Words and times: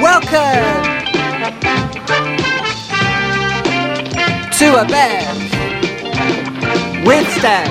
Welcome 0.00 0.88
to 4.52 4.66
a 4.76 4.86
Bev 4.88 5.36
with 7.04 7.26
Stev. 7.26 7.68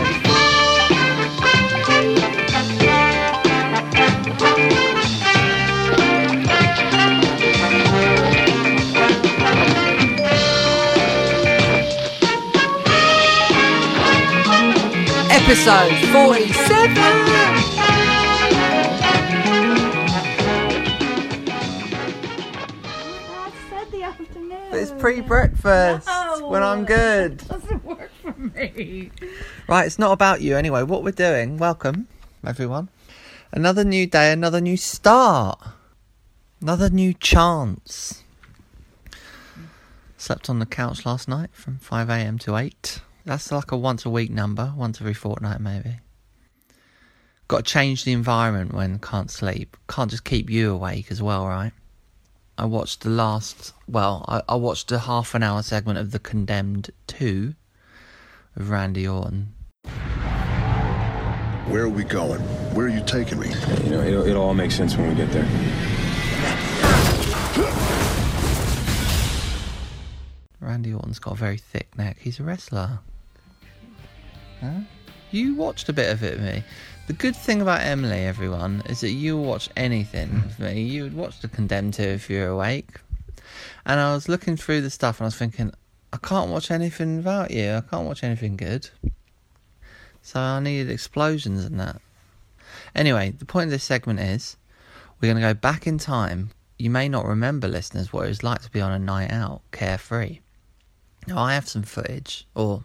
Episode 15.31 15.95
47. 16.11 17.36
It's 25.29 25.33
pre-breakfast 25.61 26.07
No. 26.07 26.47
when 26.47 26.63
I'm 26.63 26.85
good. 26.85 27.37
doesn't 27.49 27.83
work 27.83 28.09
for 28.21 28.31
me. 28.39 29.11
Right, 29.67 29.85
it's 29.85 29.99
not 29.99 30.13
about 30.13 30.39
you 30.39 30.55
anyway. 30.55 30.83
What 30.83 31.03
we're 31.03 31.11
doing, 31.11 31.57
welcome 31.57 32.07
everyone. 32.45 32.87
Another 33.51 33.83
new 33.83 34.07
day, 34.07 34.31
another 34.31 34.61
new 34.61 34.77
start. 34.77 35.59
Another 36.61 36.89
new 36.89 37.13
chance. 37.13 38.23
Slept 40.15 40.49
on 40.49 40.59
the 40.59 40.65
couch 40.65 41.05
last 41.05 41.27
night 41.27 41.49
from 41.51 41.77
5am 41.79 42.39
to 42.41 42.55
8. 42.55 43.01
That's 43.25 43.51
like 43.51 43.73
a 43.73 43.77
once 43.77 44.05
a 44.05 44.09
week 44.09 44.31
number, 44.31 44.73
once 44.77 45.01
every 45.01 45.13
fortnight 45.13 45.59
maybe. 45.59 45.97
Got 47.49 47.57
to 47.57 47.63
change 47.63 48.05
the 48.05 48.13
environment 48.13 48.73
when 48.73 48.97
can't 48.99 49.29
sleep. 49.29 49.75
Can't 49.89 50.09
just 50.09 50.23
keep 50.23 50.49
you 50.49 50.71
awake 50.71 51.11
as 51.11 51.21
well, 51.21 51.45
right? 51.45 51.73
I 52.59 52.65
watched 52.65 53.01
the 53.01 53.11
last, 53.11 53.73
well, 53.87 54.25
I, 54.27 54.41
I 54.49 54.55
watched 54.55 54.91
a 54.91 54.97
half 54.97 55.35
an 55.35 55.43
hour 55.43 55.61
segment 55.61 55.99
of 55.99 56.09
The 56.09 56.17
Condemned 56.17 56.89
2 57.05 57.53
of 58.55 58.69
Randy 58.71 59.07
Orton. 59.07 59.53
Where 61.67 61.83
are 61.83 61.89
we 61.89 62.03
going? 62.03 62.39
Where 62.73 62.87
are 62.87 62.89
you 62.89 63.03
taking 63.05 63.39
me? 63.39 63.49
You 63.83 63.91
know, 63.91 64.01
it'll, 64.01 64.25
it'll 64.25 64.43
all 64.43 64.53
make 64.55 64.71
sense 64.71 64.97
when 64.97 65.07
we 65.09 65.13
get 65.13 65.29
there. 65.31 65.43
Randy 70.59 70.93
Orton's 70.93 71.19
got 71.19 71.33
a 71.33 71.37
very 71.37 71.57
thick 71.57 71.95
neck. 71.95 72.17
He's 72.19 72.39
a 72.39 72.43
wrestler. 72.43 72.99
Huh? 74.61 74.79
You 75.29 75.53
watched 75.53 75.89
a 75.89 75.93
bit 75.93 76.11
of 76.11 76.23
it 76.23 76.39
me. 76.39 76.63
The 77.07 77.13
good 77.13 77.37
thing 77.37 77.61
about 77.61 77.83
Emily, 77.83 78.25
everyone, 78.25 78.83
is 78.87 78.99
that 78.99 79.11
you 79.11 79.37
watch 79.37 79.69
anything 79.77 80.43
with 80.43 80.59
me. 80.59 80.81
You 80.81 81.03
would 81.03 81.15
watch 81.15 81.39
The 81.39 81.47
Condemned 81.47 81.93
2 81.93 82.03
if 82.03 82.29
you're 82.29 82.49
awake. 82.49 82.99
And 83.85 84.01
I 84.01 84.13
was 84.13 84.27
looking 84.27 84.57
through 84.57 84.81
the 84.81 84.89
stuff 84.89 85.19
and 85.19 85.23
I 85.23 85.27
was 85.27 85.37
thinking, 85.37 85.71
I 86.11 86.17
can't 86.17 86.51
watch 86.51 86.69
anything 86.69 87.15
without 87.15 87.49
you. 87.51 87.75
I 87.75 87.81
can't 87.89 88.05
watch 88.05 88.25
anything 88.25 88.57
good. 88.57 88.89
So 90.21 90.37
I 90.37 90.59
needed 90.59 90.91
explosions 90.91 91.63
and 91.63 91.79
that. 91.79 92.01
Anyway, 92.93 93.31
the 93.31 93.45
point 93.45 93.67
of 93.67 93.71
this 93.71 93.85
segment 93.85 94.19
is 94.19 94.57
we're 95.21 95.31
going 95.31 95.41
to 95.41 95.47
go 95.47 95.53
back 95.53 95.87
in 95.87 95.97
time. 95.97 96.49
You 96.77 96.89
may 96.89 97.07
not 97.07 97.25
remember, 97.25 97.69
listeners, 97.69 98.11
what 98.11 98.25
it 98.25 98.29
was 98.29 98.43
like 98.43 98.63
to 98.63 98.69
be 98.69 98.81
on 98.81 98.91
a 98.91 98.99
night 98.99 99.31
out, 99.31 99.61
carefree. 99.71 100.39
Now, 101.25 101.37
I 101.37 101.53
have 101.53 101.69
some 101.69 101.83
footage, 101.83 102.45
or 102.53 102.83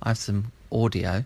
I 0.00 0.10
have 0.10 0.18
some 0.18 0.52
audio 0.70 1.24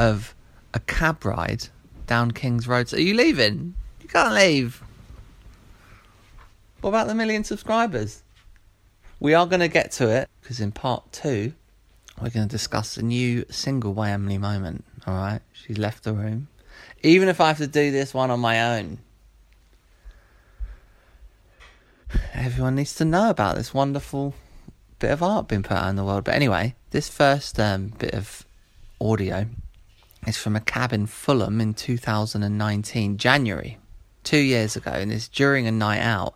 of 0.00 0.34
a 0.74 0.80
cab 0.80 1.24
ride 1.24 1.68
down 2.06 2.32
King's 2.32 2.68
Road. 2.68 2.88
So 2.88 2.96
are 2.96 3.00
you 3.00 3.14
leaving? 3.14 3.74
You 4.02 4.08
can't 4.08 4.34
leave. 4.34 4.82
What 6.80 6.90
about 6.90 7.06
the 7.06 7.14
million 7.14 7.44
subscribers? 7.44 8.22
We 9.20 9.32
are 9.32 9.46
going 9.46 9.60
to 9.60 9.68
get 9.68 9.92
to 9.92 10.08
it 10.10 10.28
because 10.42 10.60
in 10.60 10.72
part 10.72 11.10
two, 11.12 11.54
we're 12.20 12.30
going 12.30 12.46
to 12.46 12.52
discuss 12.52 12.96
a 12.96 13.02
new 13.02 13.46
single 13.48 13.94
by 13.94 14.10
Emily 14.10 14.36
Moment. 14.36 14.84
All 15.06 15.14
right, 15.14 15.40
she's 15.52 15.78
left 15.78 16.04
the 16.04 16.12
room. 16.12 16.48
Even 17.02 17.28
if 17.28 17.40
I 17.40 17.48
have 17.48 17.58
to 17.58 17.66
do 17.66 17.90
this 17.90 18.12
one 18.12 18.30
on 18.30 18.40
my 18.40 18.76
own, 18.76 18.98
everyone 22.34 22.74
needs 22.74 22.94
to 22.96 23.04
know 23.04 23.30
about 23.30 23.56
this 23.56 23.72
wonderful 23.72 24.34
bit 24.98 25.10
of 25.10 25.22
art 25.22 25.48
being 25.48 25.62
put 25.62 25.76
out 25.76 25.88
in 25.88 25.96
the 25.96 26.04
world. 26.04 26.24
But 26.24 26.34
anyway, 26.34 26.74
this 26.90 27.08
first 27.08 27.58
um, 27.58 27.92
bit 27.98 28.14
of 28.14 28.44
audio 29.00 29.46
is 30.26 30.36
from 30.36 30.56
a 30.56 30.60
cab 30.60 30.92
in 30.92 31.06
Fulham 31.06 31.60
in 31.60 31.74
2019, 31.74 33.18
January, 33.18 33.78
two 34.22 34.38
years 34.38 34.76
ago, 34.76 34.92
and 34.92 35.12
it's 35.12 35.28
during 35.28 35.66
a 35.66 35.72
night 35.72 36.00
out. 36.00 36.34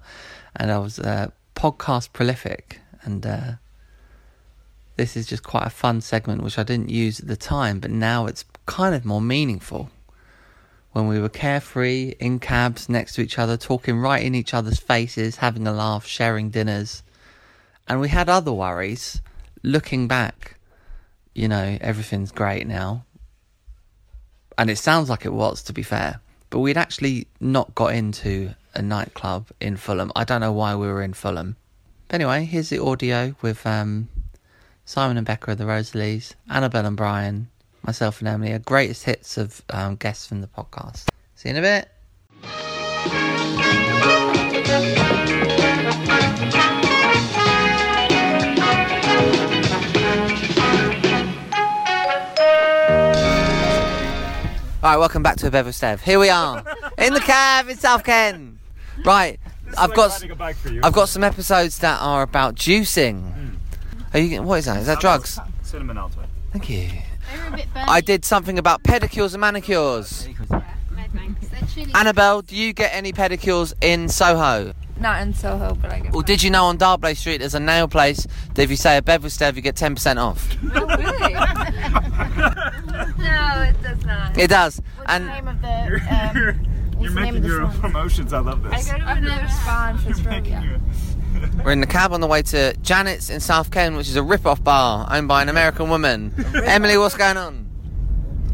And 0.54 0.70
I 0.70 0.78
was 0.78 0.98
uh, 0.98 1.30
podcast 1.54 2.12
prolific, 2.12 2.80
and 3.02 3.24
uh, 3.26 3.52
this 4.96 5.16
is 5.16 5.26
just 5.26 5.42
quite 5.42 5.66
a 5.66 5.70
fun 5.70 6.00
segment 6.00 6.42
which 6.42 6.58
I 6.58 6.62
didn't 6.62 6.90
use 6.90 7.20
at 7.20 7.28
the 7.28 7.36
time, 7.36 7.80
but 7.80 7.90
now 7.90 8.26
it's 8.26 8.44
kind 8.66 8.94
of 8.94 9.04
more 9.04 9.22
meaningful. 9.22 9.90
When 10.92 11.06
we 11.06 11.20
were 11.20 11.28
carefree 11.28 12.14
in 12.18 12.40
cabs 12.40 12.88
next 12.88 13.14
to 13.14 13.20
each 13.20 13.38
other, 13.38 13.56
talking 13.56 13.98
right 13.98 14.22
in 14.22 14.34
each 14.34 14.54
other's 14.54 14.80
faces, 14.80 15.36
having 15.36 15.66
a 15.66 15.72
laugh, 15.72 16.06
sharing 16.06 16.50
dinners, 16.50 17.02
and 17.86 18.00
we 18.00 18.08
had 18.08 18.28
other 18.28 18.52
worries. 18.52 19.20
Looking 19.62 20.08
back, 20.08 20.56
you 21.34 21.48
know, 21.48 21.78
everything's 21.80 22.32
great 22.32 22.66
now. 22.66 23.04
And 24.58 24.68
it 24.68 24.76
sounds 24.76 25.08
like 25.08 25.24
it 25.24 25.32
was, 25.32 25.62
to 25.62 25.72
be 25.72 25.82
fair. 25.82 26.20
But 26.50 26.58
we'd 26.58 26.76
actually 26.76 27.28
not 27.40 27.74
got 27.74 27.94
into 27.94 28.54
a 28.74 28.82
nightclub 28.82 29.46
in 29.60 29.76
Fulham. 29.76 30.12
I 30.16 30.24
don't 30.24 30.40
know 30.40 30.52
why 30.52 30.74
we 30.74 30.88
were 30.88 31.02
in 31.02 31.14
Fulham. 31.14 31.56
But 32.08 32.16
anyway, 32.16 32.44
here's 32.44 32.68
the 32.68 32.82
audio 32.82 33.34
with 33.40 33.66
um, 33.66 34.08
Simon 34.84 35.16
and 35.16 35.26
Becca 35.26 35.52
of 35.52 35.58
the 35.58 35.66
Rosalies, 35.66 36.34
Annabelle 36.50 36.86
and 36.86 36.96
Brian, 36.96 37.48
myself 37.82 38.20
and 38.20 38.28
Emily, 38.28 38.52
our 38.52 38.58
greatest 38.58 39.04
hits 39.04 39.38
of 39.38 39.62
um, 39.70 39.96
guests 39.96 40.26
from 40.26 40.40
the 40.40 40.48
podcast. 40.48 41.08
See 41.34 41.50
you 41.50 41.56
in 41.56 41.64
a 41.64 41.84
bit. 42.42 43.37
All 54.80 54.90
right, 54.90 54.96
welcome 54.96 55.24
back 55.24 55.34
to 55.38 55.48
a 55.48 55.50
Bev 55.50 55.66
with 55.66 55.74
Stev. 55.74 55.98
Here 56.02 56.20
we 56.20 56.28
are 56.30 56.62
in 56.98 57.12
the 57.12 57.18
cab 57.18 57.68
in 57.68 57.76
South 57.76 58.04
Ken. 58.04 58.60
Right, 59.04 59.40
I've 59.76 59.92
got 59.92 60.24
I've 60.84 60.92
got 60.92 61.08
some 61.08 61.24
episodes 61.24 61.80
that 61.80 62.00
are 62.00 62.22
about 62.22 62.54
juicing. 62.54 63.56
Are 64.14 64.20
you? 64.20 64.40
What 64.40 64.60
is 64.60 64.66
that? 64.66 64.78
Is 64.78 64.86
that 64.86 65.00
drugs? 65.00 65.40
Cinnamon 65.62 65.98
Alto. 65.98 66.20
Thank 66.52 66.70
you. 66.70 66.90
I 67.74 68.00
did 68.00 68.24
something 68.24 68.56
about 68.56 68.84
pedicures 68.84 69.34
and 69.34 69.40
manicures. 69.40 70.28
Annabelle, 71.96 72.42
do 72.42 72.54
you 72.54 72.72
get 72.72 72.94
any 72.94 73.12
pedicures 73.12 73.74
in 73.80 74.08
Soho? 74.08 74.74
Not 75.00 75.22
in 75.22 75.32
Soho, 75.34 75.74
but 75.74 75.92
I 75.92 76.00
get. 76.00 76.14
Or 76.14 76.22
did 76.22 76.42
you 76.42 76.50
know 76.50 76.64
on 76.66 76.76
D'Arblay 76.76 77.16
Street 77.16 77.38
there's 77.38 77.54
a 77.54 77.60
nail 77.60 77.86
place 77.88 78.26
that 78.54 78.62
if 78.62 78.70
you 78.70 78.76
say 78.76 78.96
a 78.96 79.02
Bev 79.02 79.22
with 79.22 79.32
Stev 79.32 79.54
you 79.56 79.62
get 79.62 79.76
10% 79.76 80.16
off? 80.20 80.48
Oh, 80.74 80.86
really? 80.86 81.34
no, 83.18 83.62
it 83.62 83.82
does 83.82 84.04
not. 84.04 84.36
It 84.38 84.48
does. 84.50 84.80
What's 84.96 85.10
And 85.10 85.24
the 85.28 85.32
name 85.32 85.48
of 85.48 85.60
the? 85.62 85.68
Um, 86.10 86.36
You're 87.00 87.10
the 87.10 87.20
making 87.20 87.44
your 87.44 87.62
own 87.62 87.72
promotions. 87.78 88.32
I 88.32 88.40
love 88.40 88.64
I 88.66 88.76
this. 88.76 88.90
go 88.90 88.98
to 88.98 89.08
another 89.12 89.48
spa 89.48 89.90
in 89.92 89.98
Fitzrovia. 89.98 91.64
we're 91.64 91.70
in 91.72 91.80
the 91.80 91.86
cab 91.86 92.12
on 92.12 92.20
the 92.20 92.26
way 92.26 92.42
to 92.42 92.74
Janet's 92.82 93.30
in 93.30 93.38
South 93.40 93.70
Ken, 93.70 93.94
which 93.96 94.08
is 94.08 94.16
a 94.16 94.22
rip-off 94.22 94.62
bar 94.64 95.06
owned 95.10 95.28
by 95.28 95.42
an 95.42 95.48
American 95.48 95.88
woman. 95.90 96.34
Emily, 96.64 96.98
what's 96.98 97.16
going 97.16 97.36
on? 97.36 97.67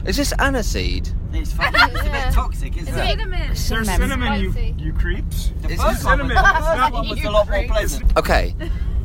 Is 0.06 0.16
this 0.16 0.32
aniseed? 0.34 1.15
It's 1.32 1.53
fucking 1.54 1.97
it's 1.97 2.00
a 2.06 2.10
bit 2.10 2.32
toxic, 2.32 2.76
isn't 2.76 2.94
it? 2.94 3.06
Cinnamon. 3.09 3.41
There's 3.41 3.59
Cinnamon. 3.60 3.97
cinnamon, 4.00 4.41
you, 4.41 4.53
Spicy. 4.53 4.74
you 4.78 4.92
creeps. 4.92 5.53
The 5.62 5.71
It's 5.72 5.83
first 5.83 6.04
one, 6.04 6.18
cinnamon. 6.18 6.36
was, 6.36 6.45
the 6.45 6.62
first 6.77 6.92
one 6.92 7.09
was 7.09 7.24
a 7.24 7.30
lot 7.30 7.48
more 7.51 7.65
pleasant. 7.68 8.16
Okay. 8.18 8.54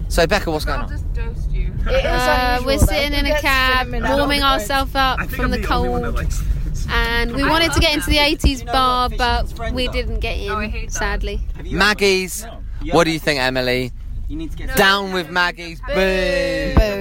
So 0.09 0.25
Becca, 0.27 0.51
what's 0.51 0.65
going 0.65 0.79
I'll 0.79 0.85
on? 0.85 0.91
just 0.91 1.13
dosed 1.13 1.51
you. 1.51 1.73
Uh, 1.87 2.61
we're 2.65 2.77
sitting 2.79 3.13
in 3.17 3.25
a 3.25 3.39
cab, 3.39 3.87
warming 3.91 4.43
ourselves 4.43 4.93
up 4.95 5.19
I 5.19 5.23
think 5.23 5.35
from 5.35 5.45
I'm 5.45 5.51
the 5.51 5.57
the 5.59 5.73
only 5.73 5.89
one 5.89 6.01
that 6.01 6.07
cold, 6.09 6.15
likes 6.25 6.41
this. 6.65 6.87
and 6.89 7.33
we 7.35 7.43
wanted 7.43 7.71
to 7.73 7.79
get 7.79 7.93
into 7.93 8.09
the 8.09 8.17
80s 8.17 8.59
You 8.59 8.65
know 8.65 8.71
bar, 8.73 9.09
what 9.09 9.17
but 9.17 9.49
friends 9.55 9.75
we 9.75 9.87
are? 9.87 9.91
didn't 9.91 10.19
get 10.19 10.37
Oh, 10.49 10.57
I 10.57 10.67
hate 10.67 10.79
in, 10.81 10.85
that. 10.87 10.91
sadly. 10.93 11.39
Have 11.55 11.65
you 11.67 11.77
Maggie's. 11.77 12.43
No. 12.43 12.49
ever- 12.49 12.61
What 12.97 13.03
do 13.05 13.11
you 13.11 13.19
think, 13.19 13.39
Emily? 13.39 13.91
You 14.29 14.35
need 14.35 14.51
to 14.51 14.57
get 14.57 14.75
Down 14.77 15.11
with 15.11 15.29
Maggie's. 15.31 15.81
Boo. 15.81 15.93
Boo, 15.95 15.99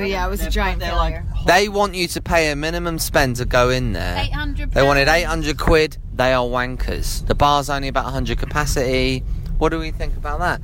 yeah, 0.06 0.26
it 0.26 0.30
was 0.30 0.40
a 0.40 0.44
They're- 0.44 0.50
giant 0.50 0.80
they're 0.80 0.90
failure. 0.90 1.24
like 1.36 1.46
They 1.46 1.68
want 1.68 1.94
you 1.94 2.08
to 2.08 2.22
pay 2.22 2.50
a 2.50 2.56
minimum 2.56 2.98
spend 2.98 3.36
to 3.36 3.44
go 3.44 3.68
in 3.68 3.92
there. 3.92 4.16
800 4.24 4.72
They 4.72 4.82
wanted 4.82 5.08
800 5.08 5.58
quid. 5.58 5.98
They 6.14 6.32
are 6.32 6.44
wankers. 6.44 7.24
The 7.26 7.34
bar's 7.34 7.68
only 7.68 7.88
about 7.88 8.04
100 8.06 8.38
capacity. 8.38 9.22
What 9.58 9.68
do 9.68 9.78
we 9.78 9.90
think 9.90 10.16
about 10.16 10.38
that? 10.40 10.60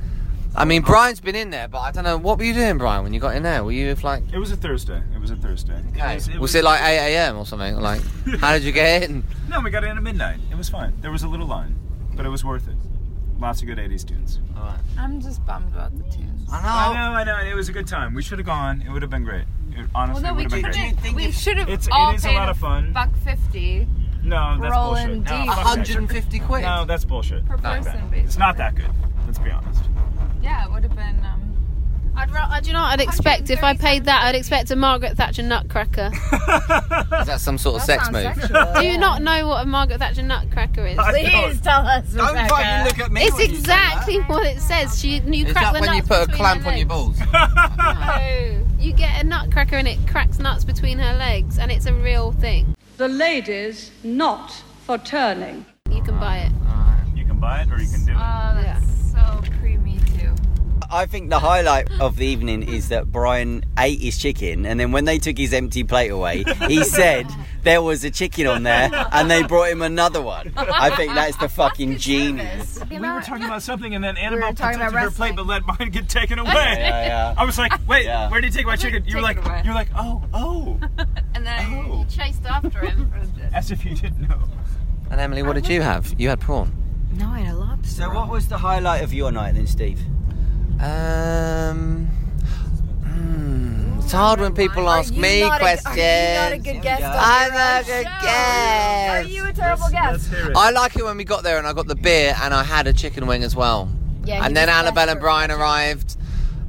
I 0.55 0.65
mean, 0.65 0.81
Brian's 0.81 1.19
been 1.19 1.35
in 1.35 1.49
there, 1.51 1.67
but 1.67 1.79
I 1.79 1.91
don't 1.91 2.03
know. 2.05 2.17
What 2.17 2.37
were 2.39 2.45
you 2.45 2.53
doing, 2.53 2.77
Brian, 2.79 3.03
when 3.03 3.13
you 3.13 3.19
got 3.19 3.35
in 3.35 3.43
there? 3.43 3.63
Were 3.63 3.71
you 3.73 3.93
like. 4.01 4.23
It 4.33 4.39
was 4.39 4.51
a 4.51 4.55
Thursday. 4.57 5.03
It 5.13 5.19
was 5.21 5.29
a 5.29 5.35
Thursday. 5.35 5.79
Okay. 5.95 6.15
was, 6.15 6.29
Was 6.39 6.55
it 6.55 6.63
like 6.63 6.81
8 6.81 7.13
a.m. 7.15 7.37
or 7.37 7.45
something? 7.45 7.75
Like, 7.75 8.01
how 8.39 8.53
did 8.53 8.63
you 8.63 8.71
get 8.71 9.03
in? 9.03 9.23
No, 9.49 9.59
we 9.61 9.69
got 9.69 9.83
in 9.83 9.95
at 9.95 10.01
midnight. 10.01 10.39
It 10.51 10.57
was 10.57 10.67
fine. 10.69 10.93
There 11.01 11.11
was 11.11 11.21
a 11.23 11.27
little 11.27 11.45
line. 11.45 11.75
but 12.15 12.25
it 12.25 12.29
was 12.29 12.43
worth 12.43 12.67
it. 12.67 12.75
Lots 13.39 13.61
of 13.61 13.67
good 13.67 13.77
80s 13.77 14.05
tunes. 14.07 14.39
I'm 14.97 15.19
just 15.21 15.45
bummed 15.45 15.73
about 15.73 15.95
the 15.97 16.03
tunes. 16.05 16.47
I 16.51 16.59
I 16.59 16.93
know. 16.93 17.11
know, 17.11 17.17
I 17.17 17.23
know. 17.43 17.49
It 17.51 17.53
was 17.55 17.67
a 17.69 17.73
good 17.73 17.87
time. 17.87 18.13
We 18.13 18.21
should 18.21 18.39
have 18.39 18.45
gone. 18.45 18.81
It 18.81 18.89
would 18.91 19.01
have 19.01 19.11
been 19.11 19.23
great. 19.25 19.43
It, 19.71 19.87
honestly, 19.93 20.23
Well, 20.23 20.33
no, 20.33 20.37
we 20.37 20.43
would 20.43 20.51
have 20.53 20.61
been 20.61 20.71
great. 20.71 20.99
think 20.99 21.15
We 21.17 21.31
should 21.31 21.57
have 21.57 21.67
It's- 21.67 21.87
it 21.87 21.91
all 21.93 22.13
is 22.13 22.25
a 22.25 22.31
lot 22.31 22.47
of 22.49 22.57
fun. 22.57 22.93
buck 22.93 23.09
fifty 23.23 23.87
No, 24.23 24.57
that's 24.61 24.71
rolling 24.73 25.23
bullshit. 25.23 25.25
deep. 25.25 25.45
No, 25.47 25.53
fuck 25.53 25.63
that 25.75 25.87
shit. 25.87 25.95
150 25.97 26.39
quid. 26.39 26.61
No, 26.63 26.85
that's 26.85 27.03
bullshit. 27.05 27.45
per 27.45 27.57
person, 27.57 27.83
that. 27.83 27.93
basically. 27.93 28.19
It's 28.21 28.37
not 28.37 28.55
that 28.57 28.75
good. 28.75 28.89
Let's 29.25 29.39
be 29.39 29.51
honest. 29.51 29.83
Yeah, 30.41 30.65
it 30.65 30.71
would 30.71 30.83
have 30.83 30.95
been. 30.95 31.19
Um, 31.25 31.44
I'd, 32.17 32.31
ra- 32.31 32.49
uh, 32.51 32.59
do 32.61 32.67
you 32.67 32.73
know 32.73 32.81
what 32.81 32.91
I'd 32.93 33.01
expect? 33.01 33.49
If 33.49 33.63
I 33.63 33.75
paid 33.75 34.05
that, 34.05 34.23
I'd 34.23 34.35
expect 34.35 34.71
a 34.71 34.75
Margaret 34.75 35.17
Thatcher 35.17 35.43
nutcracker. 35.43 36.11
Is 36.13 37.27
that 37.27 37.37
some 37.39 37.57
sort 37.57 37.75
of 37.77 37.81
sex 37.81 38.09
move? 38.11 38.33
Do 38.75 38.85
you 38.85 38.97
not 38.97 39.21
know 39.21 39.47
what 39.47 39.63
a 39.63 39.65
Margaret 39.65 39.99
Thatcher 39.99 40.23
nutcracker 40.23 40.85
is? 40.87 40.97
Please 40.97 41.59
tell 41.61 41.85
us. 41.85 42.13
Don't 42.13 42.49
fucking 42.49 42.85
look 42.85 42.99
at 42.99 43.11
me. 43.11 43.23
It's 43.23 43.33
when 43.37 43.49
you 43.49 43.55
say 43.55 43.59
exactly 43.59 44.19
what 44.21 44.45
it 44.45 44.59
says. 44.61 44.99
She, 44.99 45.19
you 45.19 45.45
Is 45.45 45.51
crack 45.51 45.73
that 45.73 45.73
the 45.73 45.81
when 45.81 45.95
you 45.95 46.03
put 46.03 46.17
a 46.23 46.25
between 46.27 46.37
clamp 46.37 46.61
her 46.63 46.71
on 46.71 46.77
your 46.77 46.87
legs. 46.87 47.19
balls? 47.19 47.19
No. 47.95 48.65
You 48.79 48.93
get 48.93 49.23
a 49.23 49.25
nutcracker 49.25 49.75
and 49.77 49.87
it 49.87 49.97
cracks 50.07 50.37
nuts 50.39 50.63
between 50.63 50.99
her 50.99 51.13
legs, 51.17 51.57
and 51.57 51.71
it's 51.71 51.85
a 51.85 51.93
real 51.93 52.31
thing. 52.33 52.75
The 52.97 53.07
ladies 53.07 53.91
not 54.03 54.51
for 54.85 54.97
turning. 54.99 55.65
You 55.89 56.01
can 56.03 56.19
buy 56.19 56.37
it. 56.39 56.51
You 57.17 57.25
can 57.25 57.39
buy 57.39 57.61
it 57.61 57.71
or 57.71 57.81
you 57.81 57.89
can 57.89 58.05
do 58.05 58.11
it. 58.11 58.15
Oh, 58.17 58.61
that's 58.61 59.11
so 59.11 59.41
pre 59.59 59.77
me 59.77 59.97
too. 60.19 60.33
I 60.95 61.05
think 61.07 61.29
the 61.29 61.39
highlight 61.39 61.91
of 61.99 62.15
the 62.15 62.25
evening 62.25 62.63
is 62.63 62.87
that 62.89 63.11
Brian 63.11 63.63
ate 63.77 63.99
his 63.99 64.17
chicken, 64.17 64.65
and 64.65 64.79
then 64.79 64.91
when 64.91 65.03
they 65.05 65.17
took 65.17 65.37
his 65.37 65.51
empty 65.53 65.83
plate 65.83 66.09
away, 66.09 66.43
he 66.67 66.83
said 66.99 67.27
there 67.63 67.81
was 67.81 68.03
a 68.05 68.09
chicken 68.09 68.47
on 68.47 68.63
there, 68.63 68.89
and 69.11 69.29
they 69.29 69.43
brought 69.43 69.69
him 69.69 69.81
another 69.81 70.21
one. 70.21 70.53
I 70.55 70.89
think 70.95 71.13
that's 71.13 71.35
the 71.37 71.49
fucking 71.49 71.97
genius. 71.97 72.79
we 72.89 72.97
were 72.99 73.21
talking 73.21 73.43
about 73.45 73.61
something 73.61 73.93
and 73.93 74.03
then 74.03 74.15
Annabelle 74.17 74.53
talking 74.53 74.79
protected 74.79 74.99
her 75.01 75.11
plate 75.11 75.35
but 75.35 75.45
let 75.45 75.65
mine 75.67 75.89
get 75.91 76.07
taken 76.07 76.39
away. 76.45 76.51
Yeah, 76.53 77.05
yeah. 77.07 77.33
I 77.37 77.43
was 77.45 77.57
like, 77.57 77.73
wait, 77.87 78.05
Yeah. 78.05 78.29
where 78.31 78.39
did 78.39 78.53
you 78.53 78.57
take 78.59 78.65
my 78.65 78.75
chicken? 78.77 79.03
You 79.05 79.17
were 79.17 79.21
like, 79.21 79.37
you 79.65 79.69
were 79.71 79.75
like, 79.75 79.89
oh, 79.97 80.23
oh, 80.33 80.79
And 81.35 81.45
then 81.45 81.65
Oh. 81.89 81.99
you 81.99 82.05
chased 82.05 82.45
after 82.45 82.79
him. 82.85 83.11
as 83.53 83.69
if 83.71 83.83
you 83.83 83.95
didn't 83.95 84.29
know. 84.29 84.39
And 85.11 85.19
Emily, 85.19 85.43
what 85.43 85.53
did 85.53 85.67
you 85.67 85.81
have? 85.81 86.15
You 86.17 86.29
had 86.29 86.39
prawn. 86.39 86.71
no, 87.13 87.27
I 87.27 87.39
had 87.39 87.53
a 87.55 87.57
lobster. 87.57 87.89
So, 88.03 88.09
what 88.13 88.29
was 88.29 88.47
the 88.47 88.57
highlight 88.57 89.03
of 89.03 89.13
your 89.13 89.31
night 89.31 89.55
then, 89.55 89.67
Steve? 89.67 89.99
Um. 90.79 92.07
hmm, 93.03 93.99
it's 93.99 94.11
hard 94.11 94.39
when 94.39 94.53
people 94.53 94.89
ask 94.89 95.13
me 95.13 95.47
questions. 95.57 96.63
good 96.63 96.81
guest? 96.81 97.03
I'm 97.03 97.53
a 97.53 97.85
good 97.85 98.03
guest. 98.03 99.25
Are 99.25 99.29
you 99.29 99.47
a 99.47 99.53
terrible 99.53 99.89
guest? 99.89 100.31
Let's. 100.31 100.57
I 100.57 100.71
like 100.71 100.95
it 100.97 101.03
when 101.03 101.17
we 101.17 101.23
got 101.23 101.43
there 101.43 101.57
and 101.57 101.65
I 101.65 101.73
got 101.73 101.87
the 101.87 101.95
beer 101.95 102.35
and 102.41 102.53
I 102.53 102.63
had 102.63 102.87
a 102.87 102.93
chicken 102.93 103.25
wing 103.25 103.43
as 103.43 103.55
well. 103.55 103.89
Yeah, 104.25 104.45
and 104.45 104.55
then 104.55 104.69
Annabelle 104.69 105.09
and. 105.09 105.19
Brian 105.19 105.51
arrived. 105.51 106.17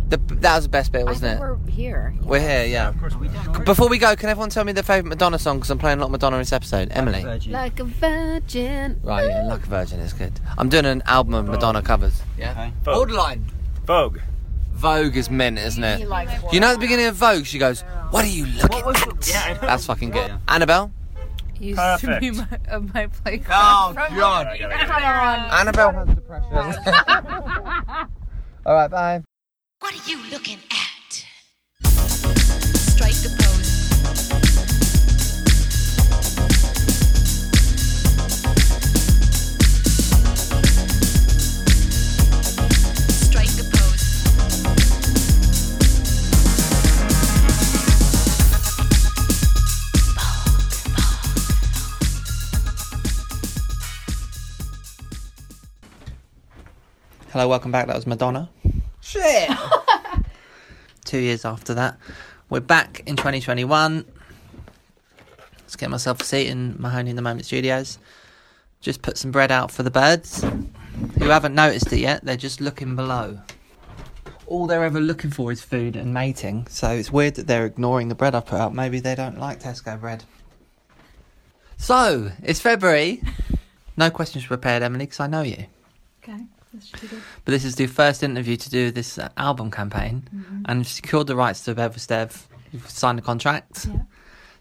The, 0.09 0.19
that 0.19 0.55
was 0.55 0.65
the 0.65 0.69
best 0.71 0.93
bit, 0.93 1.05
wasn't 1.05 1.41
think 1.41 1.41
it? 1.41 1.41
we're 1.41 1.71
here. 1.71 2.15
We're 2.23 2.39
here, 2.39 2.65
yeah. 2.65 2.91
Of 2.91 3.01
course 3.01 3.17
we 3.17 3.27
do. 3.27 3.59
Before 3.65 3.89
we 3.89 3.99
go, 3.99 4.15
can 4.15 4.29
everyone 4.29 4.51
tell 4.51 4.63
me 4.63 4.71
their 4.71 4.85
favourite 4.85 5.09
Madonna 5.09 5.37
song? 5.37 5.57
Because 5.57 5.71
I'm 5.71 5.79
playing 5.79 5.99
a 5.99 6.01
lot 6.03 6.07
of 6.07 6.13
Madonna 6.13 6.37
in 6.37 6.43
this 6.43 6.53
episode. 6.53 6.93
Emily. 6.93 7.23
Virgin. 7.23 7.51
Like 7.51 7.81
a 7.81 7.85
virgin. 7.85 9.01
Right, 9.03 9.27
yeah, 9.27 9.49
Like 9.49 9.65
a 9.65 9.67
Virgin 9.67 9.99
is 9.99 10.13
good. 10.13 10.33
I'm 10.57 10.69
doing 10.69 10.87
an 10.87 11.03
album 11.07 11.35
of 11.35 11.47
Madonna 11.47 11.83
covers. 11.83 12.23
Yeah. 12.39 12.53
Okay. 12.53 12.73
Borderline. 12.85 13.47
Vogue. 13.87 14.19
Vogue 14.73 15.17
is 15.17 15.31
mint, 15.31 15.59
isn't 15.59 15.83
it? 15.83 16.07
likes 16.09 16.33
You 16.53 16.61
know 16.61 16.69
at 16.69 16.75
the 16.75 16.79
beginning 16.81 17.07
of 17.07 17.15
Vogue, 17.15 17.47
she 17.47 17.59
goes, 17.59 17.83
What 18.11 18.25
are 18.25 18.29
you 18.29 18.47
looking 18.47 18.69
What 18.71 18.85
was 18.87 19.03
at? 19.03 19.21
the- 19.21 19.31
Yeah, 19.31 19.43
I 19.47 19.53
know. 19.55 19.61
That's 19.61 19.87
fucking 19.87 20.11
good. 20.11 20.33
Annabelle? 20.49 20.93
Used 21.59 21.79
Perfect. 21.79 22.13
to 22.13 22.21
be 22.21 22.31
my, 22.33 22.47
of 22.69 22.93
my 22.95 23.07
play 23.07 23.41
Oh. 23.47 23.49
God. 23.49 23.97
I 23.97 24.11
gotta 24.15 24.59
get 24.59 24.71
it. 24.71 24.91
Annabelle 25.55 25.93
has 25.93 26.09
depression. 26.09 26.53
Alright, 28.67 28.91
bye. 28.91 29.23
What 29.81 29.95
are 29.95 30.11
you 30.11 30.19
looking 30.31 30.59
at? 30.71 31.25
Strike 31.87 33.15
the 33.15 33.46
Hello, 57.37 57.49
welcome 57.49 57.71
back. 57.71 57.87
That 57.87 57.97
was 57.97 58.07
Madonna. 58.07 58.49
Shit. 59.03 59.51
Two 61.05 61.19
years 61.19 61.45
after 61.45 61.75
that. 61.75 61.99
We're 62.49 62.61
back 62.61 63.03
in 63.05 63.15
2021. 63.15 64.07
Let's 65.59 65.77
get 65.77 65.91
myself 65.91 66.23
a 66.23 66.25
seat 66.25 66.47
in 66.47 66.77
Mahoney 66.79 67.11
in 67.11 67.17
the 67.17 67.21
Moment 67.21 67.45
Studios. 67.45 67.99
Just 68.81 69.03
put 69.03 69.19
some 69.19 69.33
bread 69.33 69.53
out 69.53 69.71
for 69.71 69.83
the 69.83 69.91
birds 69.91 70.47
who 71.19 71.27
haven't 71.27 71.55
noticed 71.55 71.93
it 71.93 71.99
yet. 71.99 72.25
They're 72.25 72.39
just 72.39 72.63
looking 72.63 72.97
below. 72.97 73.39
All 74.47 74.67
they're 74.67 74.85
ever 74.85 74.99
looking 74.99 75.31
for 75.31 75.53
is 75.53 75.61
food 75.61 75.95
and 75.95 76.15
mating, 76.15 76.67
so 76.69 76.89
it's 76.89 77.13
weird 77.13 77.35
that 77.35 77.47
they're 77.47 77.67
ignoring 77.67 78.09
the 78.09 78.15
bread 78.15 78.35
I 78.35 78.41
put 78.41 78.59
out. 78.59 78.73
Maybe 78.73 78.99
they 78.99 79.15
don't 79.15 79.39
like 79.39 79.61
Tesco 79.61 80.01
bread. 80.01 80.25
So, 81.77 82.33
it's 82.43 82.61
February. 82.61 83.21
No 83.95 84.09
questions 84.09 84.47
prepared, 84.47 84.83
Emily, 84.83 85.05
because 85.05 85.21
I 85.21 85.27
know 85.27 85.43
you. 85.43 85.67
Okay, 86.23 86.47
this 86.77 86.87
should 86.87 87.01
be 87.01 87.07
good. 87.09 87.23
But 87.45 87.53
this 87.53 87.65
is 87.65 87.75
the 87.77 87.87
first 87.87 88.23
interview 88.23 88.57
to 88.57 88.71
do 88.71 88.91
this 88.91 89.19
uh, 89.19 89.29
album 89.37 89.71
campaign, 89.71 90.23
and 90.67 90.79
you've 90.81 90.89
secured 90.89 91.27
the 91.27 91.37
rights 91.37 91.65
to 91.65 91.75
Bev 91.75 91.95
with 91.95 92.07
Stev. 92.07 92.45
You've 92.73 92.89
signed 92.89 93.19
a 93.19 93.23
contract. 93.23 93.87
Yeah. 93.87 94.01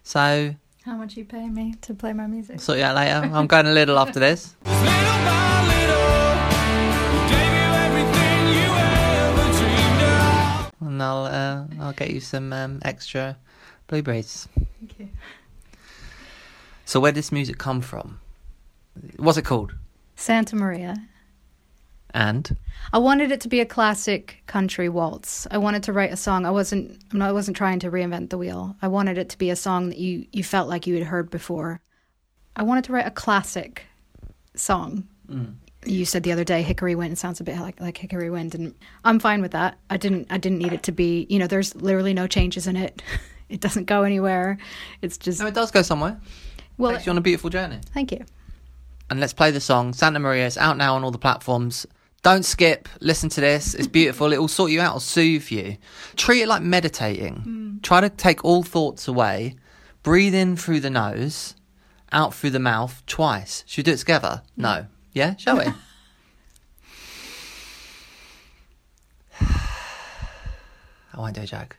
So, 0.02 0.54
How 0.84 0.96
much 0.96 1.16
are 1.16 1.20
you 1.20 1.26
pay 1.26 1.48
me 1.48 1.74
to 1.82 1.94
play 1.94 2.12
my 2.12 2.26
music? 2.26 2.60
sort 2.60 2.78
you 2.78 2.84
out 2.84 2.96
later. 2.96 3.30
I'm 3.32 3.46
going 3.46 3.66
a 3.66 3.72
little 3.72 3.98
after 3.98 4.20
this. 4.20 4.54
And 10.80 11.02
I'll, 11.02 11.24
uh, 11.24 11.64
I'll 11.80 11.92
get 11.92 12.10
you 12.10 12.20
some 12.20 12.52
um, 12.52 12.78
extra 12.82 13.36
blueberries. 13.86 14.48
Thank 14.78 14.98
you. 14.98 15.08
So, 16.84 17.00
where 17.00 17.12
did 17.12 17.18
this 17.18 17.32
music 17.32 17.58
come 17.58 17.80
from? 17.80 18.20
What's 19.16 19.36
it 19.36 19.44
called? 19.44 19.74
Santa 20.14 20.54
Maria. 20.56 20.96
And 22.16 22.56
I 22.94 22.98
wanted 22.98 23.30
it 23.30 23.42
to 23.42 23.48
be 23.48 23.60
a 23.60 23.66
classic 23.66 24.42
country 24.46 24.88
waltz. 24.88 25.46
I 25.50 25.58
wanted 25.58 25.82
to 25.82 25.92
write 25.92 26.12
a 26.12 26.16
song. 26.16 26.46
I 26.46 26.50
wasn't 26.50 26.98
I'm 27.12 27.18
not- 27.18 27.28
I 27.28 27.32
wasn't 27.32 27.58
trying 27.58 27.78
to 27.80 27.90
reinvent 27.90 28.30
the 28.30 28.38
wheel. 28.38 28.74
I 28.80 28.88
wanted 28.88 29.18
it 29.18 29.28
to 29.28 29.38
be 29.38 29.50
a 29.50 29.56
song 29.56 29.90
that 29.90 29.98
you 29.98 30.26
you 30.32 30.42
felt 30.42 30.66
like 30.68 30.86
you 30.86 30.94
had 30.94 31.06
heard 31.08 31.28
before. 31.30 31.80
I 32.56 32.62
wanted 32.62 32.84
to 32.84 32.92
write 32.92 33.06
a 33.06 33.10
classic 33.10 33.82
song. 34.54 35.06
Mm. 35.30 35.56
You 35.84 36.06
said 36.06 36.22
the 36.22 36.32
other 36.32 36.42
day 36.44 36.62
Hickory 36.62 36.94
Wind 36.94 37.18
sounds 37.18 37.38
a 37.40 37.44
bit 37.44 37.58
like 37.60 37.78
like 37.80 37.98
Hickory 37.98 38.30
Wind 38.30 38.54
and 38.54 38.74
I'm 39.04 39.18
fine 39.20 39.42
with 39.42 39.52
that. 39.52 39.76
I 39.90 39.98
didn't 39.98 40.26
I 40.30 40.38
didn't 40.38 40.58
need 40.58 40.72
it 40.72 40.82
to 40.84 40.92
be, 40.92 41.26
you 41.28 41.38
know, 41.38 41.46
there's 41.46 41.74
literally 41.76 42.14
no 42.14 42.26
changes 42.26 42.66
in 42.66 42.76
it. 42.76 43.02
It 43.48 43.60
doesn't 43.60 43.84
go 43.84 44.02
anywhere. 44.02 44.58
It's 45.02 45.16
just 45.16 45.38
no, 45.40 45.46
it 45.46 45.54
does 45.54 45.70
go 45.70 45.82
somewhere. 45.82 46.18
well 46.78 46.90
Takes 46.90 47.06
you 47.06 47.10
on 47.12 47.18
a 47.18 47.20
beautiful 47.20 47.48
journey. 47.48 47.78
thank 47.94 48.10
you. 48.10 48.24
and 49.08 49.20
let's 49.20 49.32
play 49.32 49.52
the 49.52 49.60
song 49.60 49.92
Santa 49.92 50.18
Maria. 50.18 50.48
It's 50.48 50.56
out 50.56 50.76
now 50.76 50.96
on 50.96 51.04
all 51.04 51.12
the 51.12 51.18
platforms. 51.18 51.86
Don't 52.26 52.44
skip. 52.44 52.88
Listen 53.00 53.28
to 53.28 53.40
this. 53.40 53.72
It's 53.74 53.86
beautiful. 53.86 54.32
It 54.32 54.38
will 54.38 54.48
sort 54.48 54.72
you 54.72 54.80
out. 54.80 54.88
It'll 54.88 54.98
soothe 54.98 55.48
you. 55.48 55.76
Treat 56.16 56.42
it 56.42 56.48
like 56.48 56.60
meditating. 56.60 57.36
Hmm. 57.36 57.78
Try 57.84 58.00
to 58.00 58.10
take 58.10 58.44
all 58.44 58.64
thoughts 58.64 59.06
away. 59.06 59.54
Breathe 60.02 60.34
in 60.34 60.56
through 60.56 60.80
the 60.80 60.90
nose, 60.90 61.54
out 62.10 62.34
through 62.34 62.50
the 62.50 62.58
mouth 62.58 63.04
twice. 63.06 63.62
Should 63.68 63.78
we 63.78 63.82
do 63.84 63.92
it 63.92 63.98
together? 63.98 64.42
Hmm. 64.56 64.62
No. 64.62 64.86
Yeah? 65.12 65.36
Shall 65.36 65.58
we? 65.58 65.66
Oh, 71.14 71.18
I 71.18 71.20
won't 71.20 71.36
do 71.36 71.42
a 71.42 71.46
joke. 71.46 71.76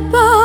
goodbye. 0.00 0.39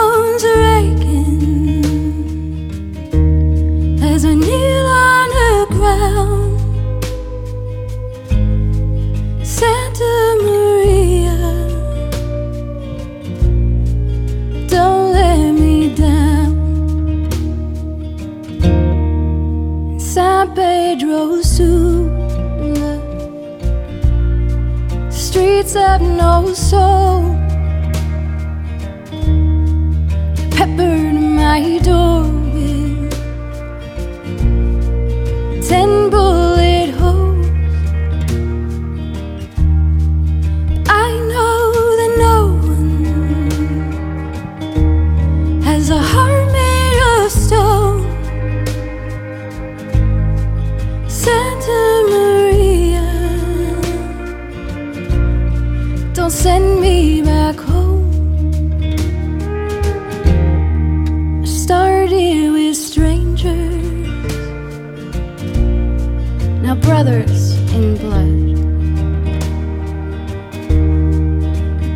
Now 66.76 66.82
brothers 66.82 67.54
in 67.74 67.98
blood. 67.98 68.56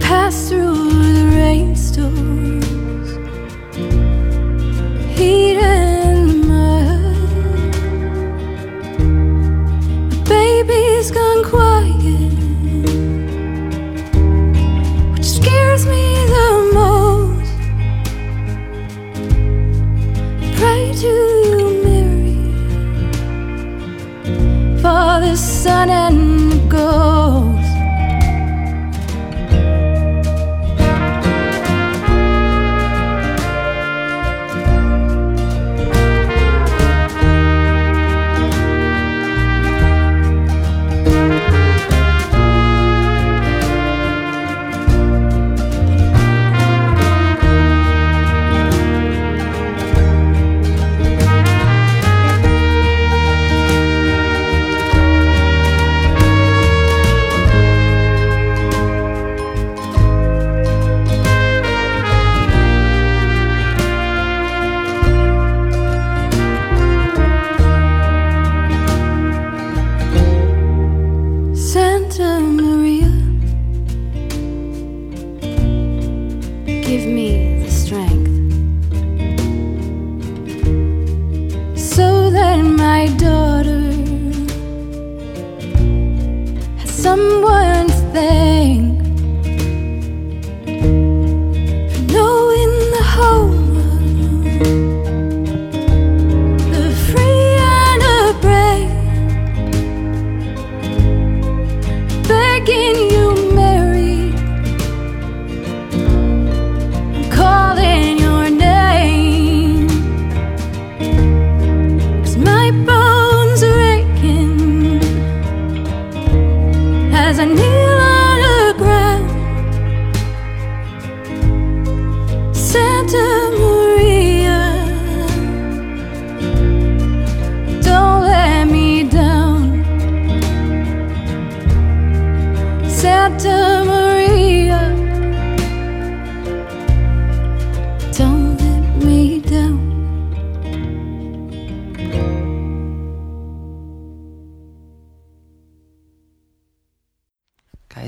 Pass 0.01 0.49
through 0.49 0.89
the 1.13 1.25
rainstorms, 1.35 2.58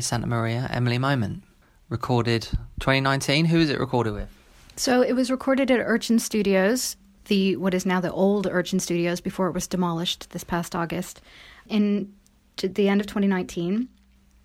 Santa 0.02 0.28
Maria, 0.28 0.68
Emily 0.72 0.98
Moment. 0.98 1.44
Recorded 1.90 2.44
2019. 2.80 3.46
Who 3.46 3.60
is 3.60 3.70
it 3.70 3.80
recorded 3.80 4.14
with? 4.14 4.30
So 4.76 5.02
it 5.02 5.14
was 5.14 5.30
recorded 5.30 5.70
at 5.70 5.80
Urchin 5.80 6.20
Studios, 6.20 6.96
the 7.26 7.56
what 7.58 7.74
is 7.74 7.86
now 7.86 8.00
the 8.00 8.12
old 8.12 8.48
Urchin 8.48 8.80
Studios 8.80 9.22
before 9.22 9.48
it 9.48 9.54
was 9.54 9.68
demolished 9.68 10.30
this 10.32 10.44
past 10.44 10.76
August, 10.76 11.22
in 11.68 12.14
the 12.58 12.88
end 12.88 13.02
of 13.02 13.08
2019, 13.08 13.90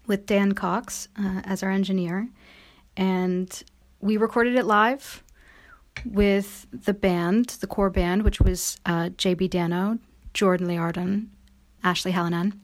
with 0.06 0.26
Dan 0.26 0.52
Cox 0.52 1.08
uh, 1.18 1.42
as 1.44 1.62
our 1.62 1.70
engineer, 1.70 2.28
and 2.96 3.62
we 4.00 4.16
recorded 4.16 4.56
it 4.56 4.64
live 4.64 5.22
with 6.04 6.66
the 6.72 6.94
band, 6.94 7.46
the 7.60 7.66
core 7.66 7.90
band, 7.90 8.22
which 8.22 8.40
was 8.40 8.78
uh, 8.86 9.10
JB 9.16 9.50
Dano, 9.50 9.98
Jordan 10.34 10.66
Liardon, 10.66 11.28
Ashley 11.82 12.12
Hallinan, 12.12 12.58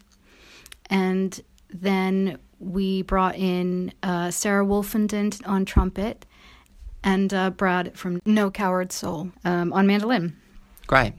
and 0.90 1.40
then 1.72 2.38
we 2.62 3.02
brought 3.02 3.36
in 3.36 3.92
uh, 4.02 4.30
Sarah 4.30 4.64
Wolfenden 4.64 5.40
on 5.46 5.64
trumpet 5.64 6.24
and 7.02 7.32
uh, 7.34 7.50
Brad 7.50 7.96
from 7.98 8.20
No 8.24 8.50
Coward 8.50 8.92
Soul 8.92 9.30
um, 9.44 9.72
on 9.72 9.86
mandolin. 9.86 10.36
Great. 10.86 11.14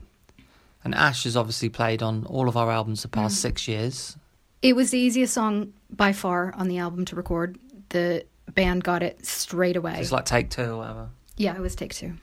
And 0.84 0.96
Ash 0.96 1.24
has 1.26 1.36
obviously 1.38 1.70
played 1.70 2.02
on 2.02 2.26
all 2.26 2.48
of 2.50 2.58
our 2.58 2.70
albums 2.72 3.02
the 3.02 3.08
past 3.08 3.40
six 3.42 3.68
years. 3.68 4.18
It 4.62 4.76
was 4.76 4.92
the 4.92 4.98
easiest 5.00 5.34
song 5.34 5.74
by 5.90 6.14
far 6.14 6.54
on 6.56 6.68
the 6.68 6.78
album 6.78 7.06
to 7.06 7.16
record. 7.16 7.58
The 7.90 8.26
band 8.54 8.84
got 8.84 9.04
it 9.04 9.26
straight 9.26 9.76
away. 9.76 9.98
It's 10.00 10.12
like 10.12 10.26
take 10.26 10.50
two 10.50 10.64
or 10.64 10.78
whatever. 10.78 11.10
yeah, 11.38 11.56
it 11.56 11.60
was 11.62 11.76
take 11.76 11.94
two. 11.94 12.14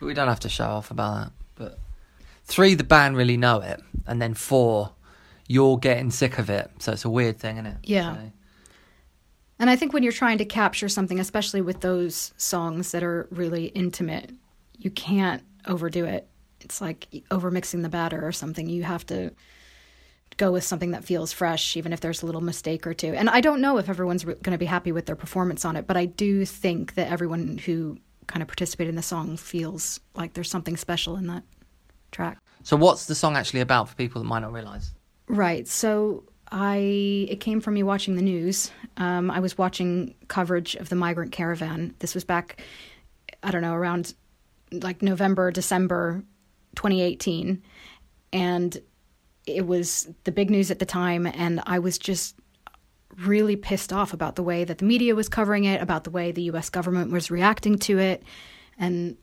But 0.00 0.06
we 0.06 0.14
don't 0.14 0.28
have 0.28 0.40
to 0.40 0.48
show 0.48 0.64
off 0.66 0.90
about 0.90 1.14
that. 1.24 1.32
But 1.56 1.78
three, 2.44 2.74
the 2.74 2.84
band 2.84 3.16
really 3.16 3.36
know 3.36 3.60
it. 3.60 3.80
And 4.06 4.20
then 4.20 4.34
four, 4.34 4.90
you're 5.48 5.78
getting 5.78 6.10
sick 6.10 6.38
of 6.38 6.50
it. 6.50 6.70
So 6.78 6.92
it's 6.92 7.04
a 7.04 7.10
weird 7.10 7.38
thing, 7.38 7.56
isn't 7.56 7.66
it? 7.66 7.76
Yeah. 7.84 8.14
So- 8.14 8.32
And 9.58 9.70
I 9.70 9.76
think 9.76 9.92
when 9.92 10.02
you're 10.02 10.12
trying 10.12 10.38
to 10.38 10.44
capture 10.44 10.88
something, 10.88 11.20
especially 11.20 11.60
with 11.60 11.80
those 11.80 12.34
songs 12.36 12.90
that 12.92 13.02
are 13.02 13.28
really 13.30 13.66
intimate, 13.66 14.30
you 14.76 14.90
can't 14.90 15.42
overdo 15.66 16.04
it. 16.04 16.28
It's 16.60 16.80
like 16.80 17.08
overmixing 17.30 17.82
the 17.82 17.88
batter 17.88 18.26
or 18.26 18.32
something. 18.32 18.68
You 18.68 18.82
have 18.82 19.06
to 19.06 19.32
go 20.36 20.50
with 20.50 20.64
something 20.64 20.90
that 20.90 21.04
feels 21.04 21.32
fresh, 21.32 21.76
even 21.76 21.92
if 21.92 22.00
there's 22.00 22.22
a 22.22 22.26
little 22.26 22.40
mistake 22.40 22.86
or 22.86 22.94
two. 22.94 23.14
And 23.14 23.30
I 23.30 23.40
don't 23.40 23.60
know 23.60 23.78
if 23.78 23.88
everyone's 23.88 24.24
re- 24.24 24.34
going 24.34 24.52
to 24.52 24.58
be 24.58 24.66
happy 24.66 24.90
with 24.90 25.06
their 25.06 25.16
performance 25.16 25.64
on 25.64 25.76
it, 25.76 25.86
but 25.86 25.96
I 25.96 26.06
do 26.06 26.44
think 26.44 26.94
that 26.94 27.10
everyone 27.10 27.58
who 27.58 27.98
kind 28.26 28.42
of 28.42 28.48
participated 28.48 28.88
in 28.88 28.96
the 28.96 29.02
song 29.02 29.36
feels 29.36 30.00
like 30.14 30.32
there's 30.32 30.50
something 30.50 30.76
special 30.76 31.16
in 31.16 31.26
that 31.28 31.44
track. 32.10 32.38
So 32.62 32.76
what's 32.76 33.06
the 33.06 33.14
song 33.14 33.36
actually 33.36 33.60
about 33.60 33.88
for 33.88 33.94
people 33.94 34.22
that 34.22 34.26
might 34.26 34.40
not 34.40 34.52
realise? 34.52 34.92
Right. 35.28 35.68
So 35.68 36.24
I 36.56 36.76
it 37.28 37.40
came 37.40 37.60
from 37.60 37.74
me 37.74 37.82
watching 37.82 38.14
the 38.14 38.22
news. 38.22 38.70
Um, 38.96 39.28
I 39.28 39.40
was 39.40 39.58
watching 39.58 40.14
coverage 40.28 40.76
of 40.76 40.88
the 40.88 40.94
migrant 40.94 41.32
caravan. 41.32 41.96
This 41.98 42.14
was 42.14 42.22
back, 42.22 42.62
I 43.42 43.50
don't 43.50 43.60
know, 43.60 43.74
around 43.74 44.14
like 44.70 45.02
November, 45.02 45.50
December, 45.50 46.22
2018, 46.76 47.60
and 48.32 48.78
it 49.48 49.66
was 49.66 50.08
the 50.22 50.30
big 50.30 50.48
news 50.48 50.70
at 50.70 50.78
the 50.78 50.86
time. 50.86 51.26
And 51.26 51.60
I 51.66 51.80
was 51.80 51.98
just 51.98 52.36
really 53.24 53.56
pissed 53.56 53.92
off 53.92 54.12
about 54.12 54.36
the 54.36 54.44
way 54.44 54.62
that 54.62 54.78
the 54.78 54.84
media 54.84 55.16
was 55.16 55.28
covering 55.28 55.64
it, 55.64 55.82
about 55.82 56.04
the 56.04 56.10
way 56.10 56.30
the 56.30 56.42
US 56.42 56.70
government 56.70 57.10
was 57.10 57.32
reacting 57.32 57.78
to 57.78 57.98
it, 57.98 58.22
and 58.78 59.16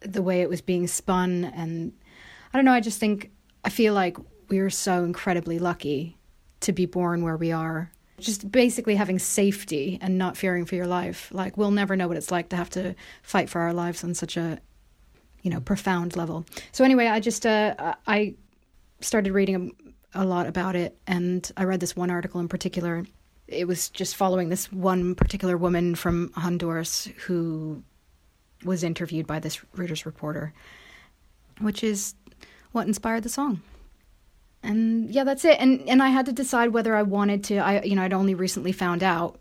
the 0.00 0.22
way 0.22 0.40
it 0.40 0.48
was 0.48 0.60
being 0.60 0.88
spun. 0.88 1.44
And 1.44 1.92
I 2.52 2.58
don't 2.58 2.64
know, 2.64 2.72
I 2.72 2.80
just 2.80 2.98
think, 2.98 3.30
I 3.64 3.68
feel 3.68 3.94
like 3.94 4.16
we're 4.48 4.70
so 4.70 5.04
incredibly 5.04 5.60
lucky 5.60 6.17
to 6.60 6.72
be 6.72 6.86
born 6.86 7.22
where 7.22 7.36
we 7.36 7.52
are. 7.52 7.90
Just 8.18 8.50
basically 8.50 8.96
having 8.96 9.18
safety 9.18 9.98
and 10.00 10.18
not 10.18 10.36
fearing 10.36 10.64
for 10.64 10.74
your 10.74 10.88
life. 10.88 11.28
Like, 11.32 11.56
we'll 11.56 11.70
never 11.70 11.94
know 11.94 12.08
what 12.08 12.16
it's 12.16 12.32
like 12.32 12.48
to 12.48 12.56
have 12.56 12.70
to 12.70 12.94
fight 13.22 13.48
for 13.48 13.60
our 13.60 13.72
lives 13.72 14.02
on 14.02 14.14
such 14.14 14.36
a, 14.36 14.58
you 15.42 15.50
know, 15.50 15.60
profound 15.60 16.16
level. 16.16 16.44
So, 16.72 16.84
anyway, 16.84 17.06
I 17.06 17.20
just, 17.20 17.46
uh, 17.46 17.94
I 18.06 18.34
started 19.00 19.32
reading 19.32 19.72
a, 20.14 20.22
a 20.22 20.24
lot 20.24 20.46
about 20.46 20.74
it, 20.74 20.98
and 21.06 21.48
I 21.56 21.64
read 21.64 21.78
this 21.78 21.94
one 21.94 22.10
article 22.10 22.40
in 22.40 22.48
particular. 22.48 23.06
It 23.46 23.68
was 23.68 23.88
just 23.88 24.16
following 24.16 24.48
this 24.48 24.70
one 24.72 25.14
particular 25.14 25.56
woman 25.56 25.94
from 25.94 26.32
Honduras 26.34 27.08
who 27.26 27.84
was 28.64 28.82
interviewed 28.82 29.28
by 29.28 29.38
this 29.38 29.58
Reuters 29.76 30.04
reporter, 30.04 30.52
which 31.60 31.84
is 31.84 32.14
what 32.72 32.88
inspired 32.88 33.22
the 33.22 33.28
song. 33.28 33.62
And 34.62 35.10
yeah, 35.10 35.24
that's 35.24 35.44
it. 35.44 35.58
And 35.60 35.88
and 35.88 36.02
I 36.02 36.08
had 36.08 36.26
to 36.26 36.32
decide 36.32 36.70
whether 36.70 36.94
I 36.96 37.02
wanted 37.02 37.44
to. 37.44 37.58
I 37.58 37.82
you 37.82 37.94
know 37.94 38.02
I'd 38.02 38.12
only 38.12 38.34
recently 38.34 38.72
found 38.72 39.02
out 39.02 39.38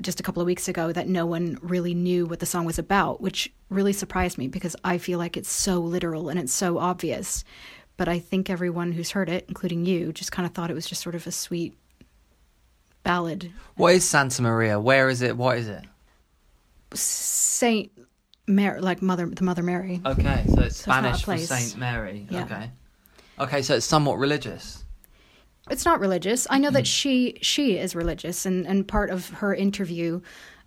just 0.00 0.20
a 0.20 0.22
couple 0.22 0.40
of 0.40 0.46
weeks 0.46 0.68
ago 0.68 0.92
that 0.92 1.08
no 1.08 1.26
one 1.26 1.58
really 1.62 1.94
knew 1.94 2.26
what 2.26 2.40
the 2.40 2.46
song 2.46 2.64
was 2.64 2.78
about, 2.78 3.20
which 3.20 3.52
really 3.68 3.92
surprised 3.92 4.38
me 4.38 4.48
because 4.48 4.74
I 4.84 4.98
feel 4.98 5.18
like 5.18 5.36
it's 5.36 5.50
so 5.50 5.78
literal 5.78 6.28
and 6.28 6.38
it's 6.38 6.52
so 6.52 6.78
obvious. 6.78 7.44
But 7.96 8.08
I 8.08 8.18
think 8.18 8.48
everyone 8.48 8.92
who's 8.92 9.10
heard 9.10 9.28
it, 9.28 9.44
including 9.48 9.84
you, 9.84 10.12
just 10.12 10.32
kind 10.32 10.46
of 10.46 10.54
thought 10.54 10.70
it 10.70 10.74
was 10.74 10.86
just 10.86 11.02
sort 11.02 11.14
of 11.14 11.26
a 11.26 11.32
sweet 11.32 11.74
ballad. 13.02 13.52
What 13.76 13.94
is 13.94 14.08
Santa 14.08 14.40
Maria? 14.42 14.80
Where 14.80 15.10
is 15.10 15.20
it? 15.20 15.36
What 15.36 15.58
is 15.58 15.68
it? 15.68 15.84
Saint 16.94 17.92
Mary, 18.46 18.80
like 18.80 19.02
Mother, 19.02 19.26
the 19.26 19.44
Mother 19.44 19.62
Mary. 19.62 20.00
Okay, 20.04 20.44
so 20.46 20.52
it's 20.52 20.54
So 20.54 20.62
it's 20.62 20.80
Spanish 20.80 21.20
for 21.20 21.24
place. 21.24 21.48
Saint 21.48 21.76
Mary. 21.76 22.26
Yeah. 22.30 22.44
Okay. 22.44 22.70
Okay, 23.40 23.62
so 23.62 23.74
it's 23.74 23.86
somewhat 23.86 24.18
religious. 24.18 24.84
it's 25.70 25.84
not 25.84 25.98
religious. 26.00 26.46
I 26.50 26.58
know 26.58 26.70
that 26.70 26.86
she 26.86 27.38
she 27.40 27.78
is 27.78 27.96
religious, 27.96 28.44
and 28.44 28.66
and 28.66 28.86
part 28.86 29.10
of 29.10 29.30
her 29.30 29.54
interview, 29.54 30.20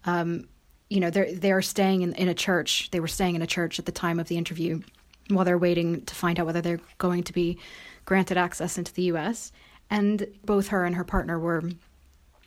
um, 0.05 0.47
you 0.89 0.99
know, 0.99 1.09
they're 1.11 1.31
they 1.33 1.51
are 1.51 1.61
staying 1.61 2.01
in 2.01 2.13
in 2.15 2.27
a 2.27 2.33
church. 2.33 2.89
They 2.91 2.99
were 2.99 3.07
staying 3.07 3.35
in 3.35 3.41
a 3.41 3.47
church 3.47 3.77
at 3.79 3.85
the 3.85 3.91
time 3.91 4.19
of 4.19 4.27
the 4.27 4.37
interview, 4.37 4.81
while 5.29 5.45
they're 5.45 5.57
waiting 5.57 6.01
to 6.05 6.15
find 6.15 6.39
out 6.39 6.47
whether 6.47 6.61
they're 6.61 6.81
going 6.97 7.23
to 7.23 7.33
be 7.33 7.59
granted 8.05 8.37
access 8.37 8.77
into 8.77 8.93
the 8.93 9.03
U.S. 9.03 9.51
And 9.89 10.27
both 10.43 10.69
her 10.69 10.83
and 10.85 10.95
her 10.95 11.03
partner 11.03 11.37
were 11.39 11.63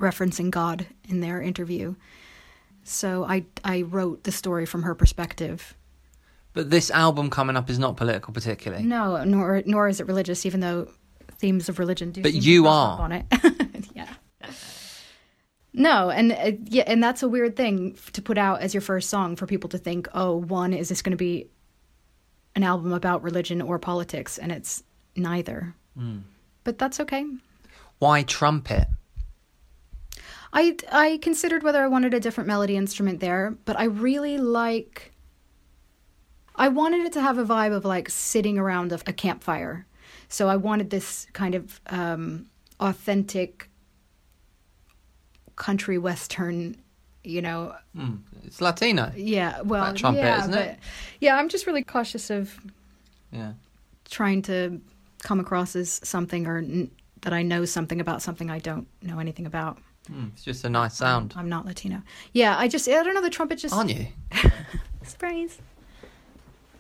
referencing 0.00 0.50
God 0.50 0.86
in 1.08 1.20
their 1.20 1.40
interview. 1.40 1.94
So 2.82 3.24
I 3.24 3.44
I 3.64 3.82
wrote 3.82 4.24
the 4.24 4.32
story 4.32 4.66
from 4.66 4.82
her 4.82 4.94
perspective. 4.94 5.76
But 6.56 6.70
this 6.70 6.90
album 6.90 7.28
coming 7.28 7.54
up 7.54 7.68
is 7.68 7.78
not 7.78 7.98
political, 7.98 8.32
particularly. 8.32 8.82
No, 8.82 9.22
nor 9.24 9.62
nor 9.66 9.88
is 9.88 10.00
it 10.00 10.06
religious, 10.06 10.46
even 10.46 10.60
though 10.60 10.88
themes 11.32 11.68
of 11.68 11.78
religion 11.78 12.12
do. 12.12 12.22
But 12.22 12.32
you 12.32 12.66
up 12.66 12.98
are. 12.98 13.02
on 13.02 13.12
it. 13.12 13.26
yeah. 13.94 14.08
No, 15.74 16.08
and 16.08 16.32
uh, 16.32 16.52
yeah, 16.64 16.84
and 16.86 17.04
that's 17.04 17.22
a 17.22 17.28
weird 17.28 17.56
thing 17.56 17.98
to 18.14 18.22
put 18.22 18.38
out 18.38 18.62
as 18.62 18.72
your 18.72 18.80
first 18.80 19.10
song 19.10 19.36
for 19.36 19.46
people 19.46 19.68
to 19.68 19.76
think, 19.76 20.08
oh, 20.14 20.36
one 20.36 20.72
is 20.72 20.88
this 20.88 21.02
going 21.02 21.10
to 21.10 21.18
be 21.18 21.50
an 22.54 22.62
album 22.62 22.94
about 22.94 23.22
religion 23.22 23.60
or 23.60 23.78
politics, 23.78 24.38
and 24.38 24.50
it's 24.50 24.82
neither. 25.14 25.74
Hmm. 25.94 26.20
But 26.64 26.78
that's 26.78 27.00
okay. 27.00 27.26
Why 27.98 28.22
trumpet? 28.22 28.88
I 30.54 30.74
I 30.90 31.18
considered 31.20 31.62
whether 31.62 31.84
I 31.84 31.88
wanted 31.88 32.14
a 32.14 32.20
different 32.20 32.48
melody 32.48 32.78
instrument 32.78 33.20
there, 33.20 33.58
but 33.66 33.78
I 33.78 33.84
really 33.84 34.38
like. 34.38 35.12
I 36.56 36.68
wanted 36.68 37.00
it 37.06 37.12
to 37.12 37.20
have 37.20 37.38
a 37.38 37.44
vibe 37.44 37.72
of 37.74 37.84
like 37.84 38.08
sitting 38.10 38.58
around 38.58 38.92
a, 38.92 38.98
a 39.06 39.12
campfire, 39.12 39.86
so 40.28 40.48
I 40.48 40.56
wanted 40.56 40.90
this 40.90 41.26
kind 41.32 41.54
of 41.54 41.80
um, 41.88 42.46
authentic 42.80 43.68
country 45.56 45.98
western, 45.98 46.76
you 47.24 47.42
know. 47.42 47.74
Hmm, 47.94 48.16
It's 48.44 48.60
Latino. 48.60 49.12
Yeah, 49.16 49.60
well, 49.62 49.84
That 49.84 49.96
trumpet, 49.96 50.20
yeah, 50.22 50.38
isn't 50.40 50.50
but 50.52 50.66
it? 50.66 50.78
yeah, 51.20 51.36
I'm 51.36 51.48
just 51.48 51.66
really 51.66 51.82
cautious 51.84 52.30
of 52.30 52.58
Yeah. 53.32 53.52
trying 54.08 54.42
to 54.42 54.80
come 55.22 55.40
across 55.40 55.74
as 55.76 56.00
something 56.04 56.46
or 56.46 56.58
n- 56.58 56.90
that 57.22 57.32
I 57.32 57.42
know 57.42 57.64
something 57.64 58.00
about 58.00 58.22
something 58.22 58.50
I 58.50 58.58
don't 58.58 58.86
know 59.02 59.18
anything 59.18 59.46
about. 59.46 59.78
Hmm, 60.08 60.26
It's 60.34 60.44
just 60.44 60.64
a 60.64 60.68
nice 60.70 60.94
sound. 60.94 61.34
I'm 61.36 61.48
not 61.48 61.66
Latino. 61.66 62.02
Yeah, 62.32 62.56
I 62.56 62.68
just 62.68 62.86
I 62.88 63.02
don't 63.02 63.14
know 63.14 63.22
the 63.22 63.30
trumpet 63.30 63.56
just 63.58 63.74
Aren't 63.74 63.90
you? 63.90 64.06
surprise. 65.02 65.58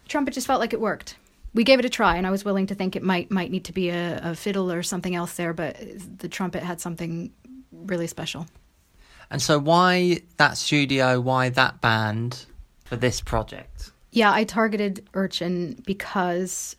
Trumpet 0.08 0.34
just 0.34 0.46
felt 0.46 0.60
like 0.60 0.72
it 0.72 0.80
worked. 0.80 1.16
We 1.54 1.64
gave 1.64 1.78
it 1.78 1.84
a 1.84 1.88
try, 1.88 2.16
and 2.16 2.26
I 2.26 2.30
was 2.30 2.44
willing 2.44 2.66
to 2.66 2.74
think 2.74 2.96
it 2.96 3.02
might 3.02 3.30
might 3.30 3.50
need 3.50 3.64
to 3.64 3.72
be 3.72 3.88
a, 3.88 4.20
a 4.22 4.34
fiddle 4.34 4.70
or 4.70 4.82
something 4.82 5.14
else 5.14 5.36
there, 5.36 5.52
but 5.52 5.76
the 6.18 6.28
trumpet 6.28 6.62
had 6.62 6.80
something 6.80 7.32
really 7.72 8.06
special. 8.06 8.46
And 9.30 9.42
so, 9.42 9.58
why 9.58 10.20
that 10.36 10.58
studio? 10.58 11.20
Why 11.20 11.48
that 11.48 11.80
band 11.80 12.44
for 12.84 12.96
this 12.96 13.20
project? 13.20 13.90
Yeah, 14.10 14.32
I 14.32 14.44
targeted 14.44 15.06
Urchin 15.14 15.82
because 15.84 16.76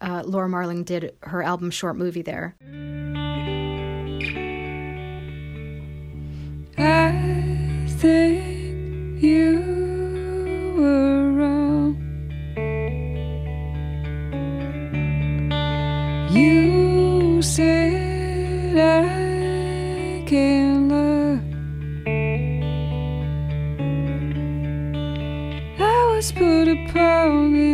uh, 0.00 0.22
Laura 0.24 0.48
Marling 0.48 0.84
did 0.84 1.14
her 1.22 1.42
album 1.42 1.70
short 1.70 1.96
movie 1.96 2.22
there. 2.22 2.56
I 6.78 7.86
think 7.98 9.22
you 9.22 9.59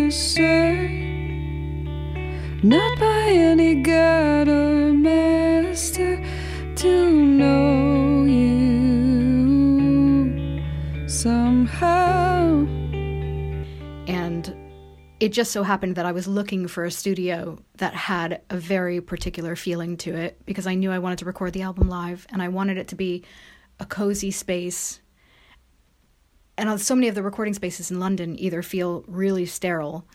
this 0.06 0.38
not 2.62 2.98
by 2.98 3.28
any 3.28 3.74
god 3.74 4.48
or 4.48 4.92
master, 4.92 6.22
to 6.76 7.10
know 7.12 8.24
you 8.24 8.68
somehow. 11.08 12.66
And 14.06 14.54
it 15.18 15.30
just 15.30 15.50
so 15.50 15.62
happened 15.64 15.96
that 15.96 16.06
I 16.06 16.12
was 16.12 16.28
looking 16.28 16.68
for 16.68 16.84
a 16.84 16.90
studio 16.90 17.58
that 17.78 17.94
had 17.94 18.42
a 18.50 18.56
very 18.56 19.00
particular 19.00 19.56
feeling 19.56 19.96
to 19.98 20.14
it 20.14 20.40
because 20.46 20.66
I 20.68 20.74
knew 20.76 20.92
I 20.92 20.98
wanted 20.98 21.18
to 21.18 21.24
record 21.24 21.52
the 21.52 21.62
album 21.62 21.88
live 21.88 22.26
and 22.30 22.40
I 22.42 22.48
wanted 22.48 22.78
it 22.78 22.88
to 22.88 22.94
be 22.94 23.24
a 23.80 23.86
cozy 23.86 24.30
space. 24.30 25.00
And 26.58 26.80
so 26.80 26.94
many 26.94 27.08
of 27.08 27.14
the 27.14 27.22
recording 27.22 27.54
spaces 27.54 27.90
in 27.90 28.00
London 28.00 28.38
either 28.38 28.62
feel 28.62 29.04
really 29.06 29.46
sterile 29.46 30.06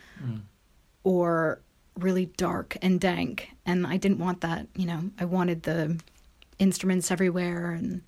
or 1.03 1.61
really 1.97 2.25
dark 2.25 2.77
and 2.81 2.99
dank. 2.99 3.51
And 3.65 3.85
I 3.85 3.97
didn't 3.97 4.19
want 4.19 4.41
that, 4.41 4.67
you 4.75 4.85
know, 4.85 5.11
I 5.19 5.25
wanted 5.25 5.63
the 5.63 5.99
instruments 6.59 7.11
everywhere 7.11 7.71
and 7.71 8.01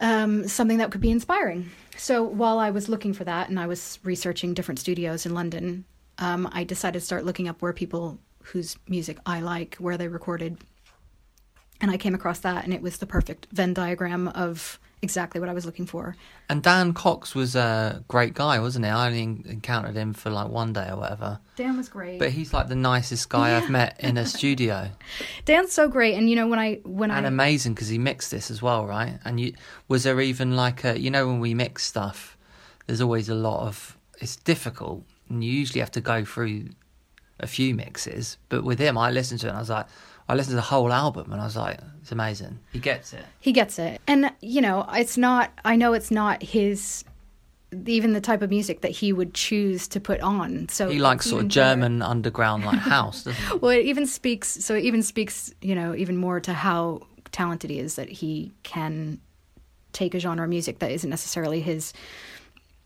um, 0.00 0.46
something 0.48 0.78
that 0.78 0.90
could 0.90 1.00
be 1.00 1.10
inspiring. 1.10 1.70
So 1.96 2.22
while 2.22 2.58
I 2.58 2.70
was 2.70 2.88
looking 2.88 3.12
for 3.12 3.24
that 3.24 3.48
and 3.48 3.58
I 3.58 3.66
was 3.66 3.98
researching 4.02 4.54
different 4.54 4.78
studios 4.78 5.26
in 5.26 5.34
London, 5.34 5.84
um, 6.18 6.48
I 6.52 6.64
decided 6.64 7.00
to 7.00 7.04
start 7.04 7.24
looking 7.24 7.48
up 7.48 7.62
where 7.62 7.72
people 7.72 8.18
whose 8.42 8.76
music 8.88 9.18
I 9.26 9.40
like, 9.40 9.76
where 9.76 9.96
they 9.96 10.08
recorded. 10.08 10.58
And 11.80 11.90
I 11.90 11.96
came 11.96 12.14
across 12.14 12.38
that, 12.40 12.64
and 12.64 12.72
it 12.72 12.80
was 12.80 12.98
the 12.98 13.06
perfect 13.06 13.48
Venn 13.50 13.74
diagram 13.74 14.28
of 14.28 14.78
exactly 15.06 15.40
what 15.40 15.48
I 15.48 15.52
was 15.52 15.64
looking 15.64 15.86
for. 15.86 16.16
And 16.48 16.62
Dan 16.62 16.92
Cox 16.92 17.34
was 17.34 17.54
a 17.56 18.02
great 18.08 18.34
guy, 18.34 18.58
wasn't 18.58 18.84
he? 18.84 18.90
I 18.90 19.06
only 19.06 19.22
encountered 19.22 19.94
him 19.94 20.12
for 20.12 20.30
like 20.30 20.48
one 20.48 20.72
day 20.72 20.88
or 20.90 20.96
whatever. 20.96 21.38
Dan 21.56 21.76
was 21.76 21.88
great. 21.88 22.18
But 22.18 22.30
he's 22.30 22.52
like 22.52 22.68
the 22.68 22.74
nicest 22.74 23.28
guy 23.28 23.56
I've 23.56 23.70
met 23.70 23.96
in 24.00 24.16
a 24.16 24.26
studio, 24.36 24.90
Dan's 25.44 25.72
so 25.72 25.88
great, 25.88 26.14
and 26.14 26.28
you 26.28 26.36
know 26.36 26.48
when 26.48 26.58
I 26.58 26.80
when 26.84 27.10
and 27.10 27.14
I 27.14 27.18
and 27.18 27.26
amazing 27.26 27.74
because 27.74 27.88
he 27.88 27.98
mixed 27.98 28.30
this 28.30 28.50
as 28.50 28.60
well, 28.60 28.84
right? 28.84 29.18
And 29.24 29.38
you 29.40 29.54
was 29.88 30.02
there 30.02 30.20
even 30.20 30.56
like 30.56 30.84
a 30.84 30.98
you 30.98 31.10
know 31.10 31.26
when 31.26 31.40
we 31.40 31.54
mix 31.54 31.84
stuff, 31.84 32.36
there's 32.86 33.00
always 33.00 33.28
a 33.28 33.34
lot 33.34 33.66
of 33.66 33.96
it's 34.20 34.36
difficult, 34.36 35.04
and 35.28 35.44
you 35.44 35.52
usually 35.52 35.80
have 35.80 35.92
to 35.92 36.00
go 36.00 36.24
through 36.24 36.70
a 37.40 37.46
few 37.46 37.74
mixes. 37.74 38.38
But 38.48 38.64
with 38.64 38.78
him, 38.78 38.98
I 38.98 39.10
listened 39.10 39.40
to 39.40 39.46
it, 39.46 39.50
and 39.50 39.58
I 39.58 39.60
was 39.60 39.70
like, 39.70 39.86
I 40.28 40.34
listened 40.34 40.52
to 40.52 40.56
the 40.56 40.62
whole 40.62 40.92
album, 40.92 41.30
and 41.32 41.40
I 41.40 41.44
was 41.44 41.56
like, 41.56 41.78
it's 42.00 42.12
amazing. 42.12 42.58
He 42.72 42.78
gets 42.80 43.12
it. 43.12 43.24
he 43.40 43.52
gets 43.52 43.78
it, 43.78 44.00
and 44.06 44.32
you 44.40 44.60
know 44.60 44.86
it's 44.92 45.16
not. 45.16 45.52
I 45.64 45.76
know 45.76 45.92
it's 45.92 46.10
not 46.10 46.42
his. 46.42 47.04
Even 47.86 48.12
the 48.12 48.20
type 48.20 48.42
of 48.42 48.50
music 48.50 48.80
that 48.82 48.92
he 48.92 49.12
would 49.12 49.34
choose 49.34 49.88
to 49.88 50.00
put 50.00 50.20
on. 50.20 50.68
So 50.68 50.88
He 50.88 51.00
likes 51.00 51.26
sort 51.26 51.40
of 51.40 51.46
even 51.46 51.48
better. 51.48 51.74
German 51.74 52.02
underground 52.02 52.64
like 52.64 52.78
house, 52.96 53.24
doesn't 53.24 53.42
he? 53.42 53.58
Well, 53.58 53.72
it 53.72 53.84
even 53.86 54.06
speaks. 54.06 54.48
So 54.64 54.74
it 54.76 54.84
even 54.84 55.02
speaks, 55.02 55.52
you 55.60 55.74
know, 55.74 55.94
even 55.94 56.16
more 56.16 56.38
to 56.40 56.54
how 56.54 57.02
talented 57.32 57.70
he 57.70 57.80
is 57.80 57.96
that 57.96 58.08
he 58.08 58.52
can 58.62 59.20
take 59.92 60.14
a 60.14 60.20
genre 60.20 60.44
of 60.44 60.48
music 60.50 60.78
that 60.78 60.92
isn't 60.92 61.10
necessarily 61.10 61.60
his 61.60 61.92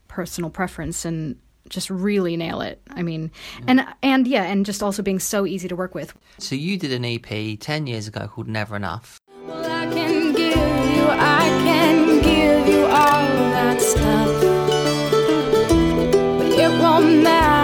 personal 0.07 0.49
preference 0.49 1.05
and 1.05 1.37
just 1.69 1.89
really 1.89 2.35
nail 2.37 2.61
it. 2.61 2.81
I 2.89 3.01
mean, 3.03 3.31
and 3.67 3.85
and 4.01 4.27
yeah, 4.27 4.43
and 4.43 4.65
just 4.65 4.81
also 4.83 5.01
being 5.01 5.19
so 5.19 5.45
easy 5.45 5.67
to 5.67 5.75
work 5.75 5.95
with. 5.95 6.13
So 6.37 6.55
you 6.55 6.77
did 6.77 6.91
an 6.91 7.05
EP 7.05 7.59
10 7.59 7.87
years 7.87 8.07
ago 8.07 8.27
called 8.27 8.47
Never 8.47 8.75
Enough. 8.75 9.19
Well, 9.45 9.63
I 9.65 9.85
can 9.93 10.33
give 10.33 10.55
you, 10.55 11.05
I 11.07 11.47
can 11.63 12.21
give 12.21 12.67
you 12.67 12.83
all 12.85 13.27
that 13.55 13.81
stuff. 13.81 14.41
But 16.37 16.47
it 16.47 16.69
won't 16.81 17.23
matter, 17.23 17.60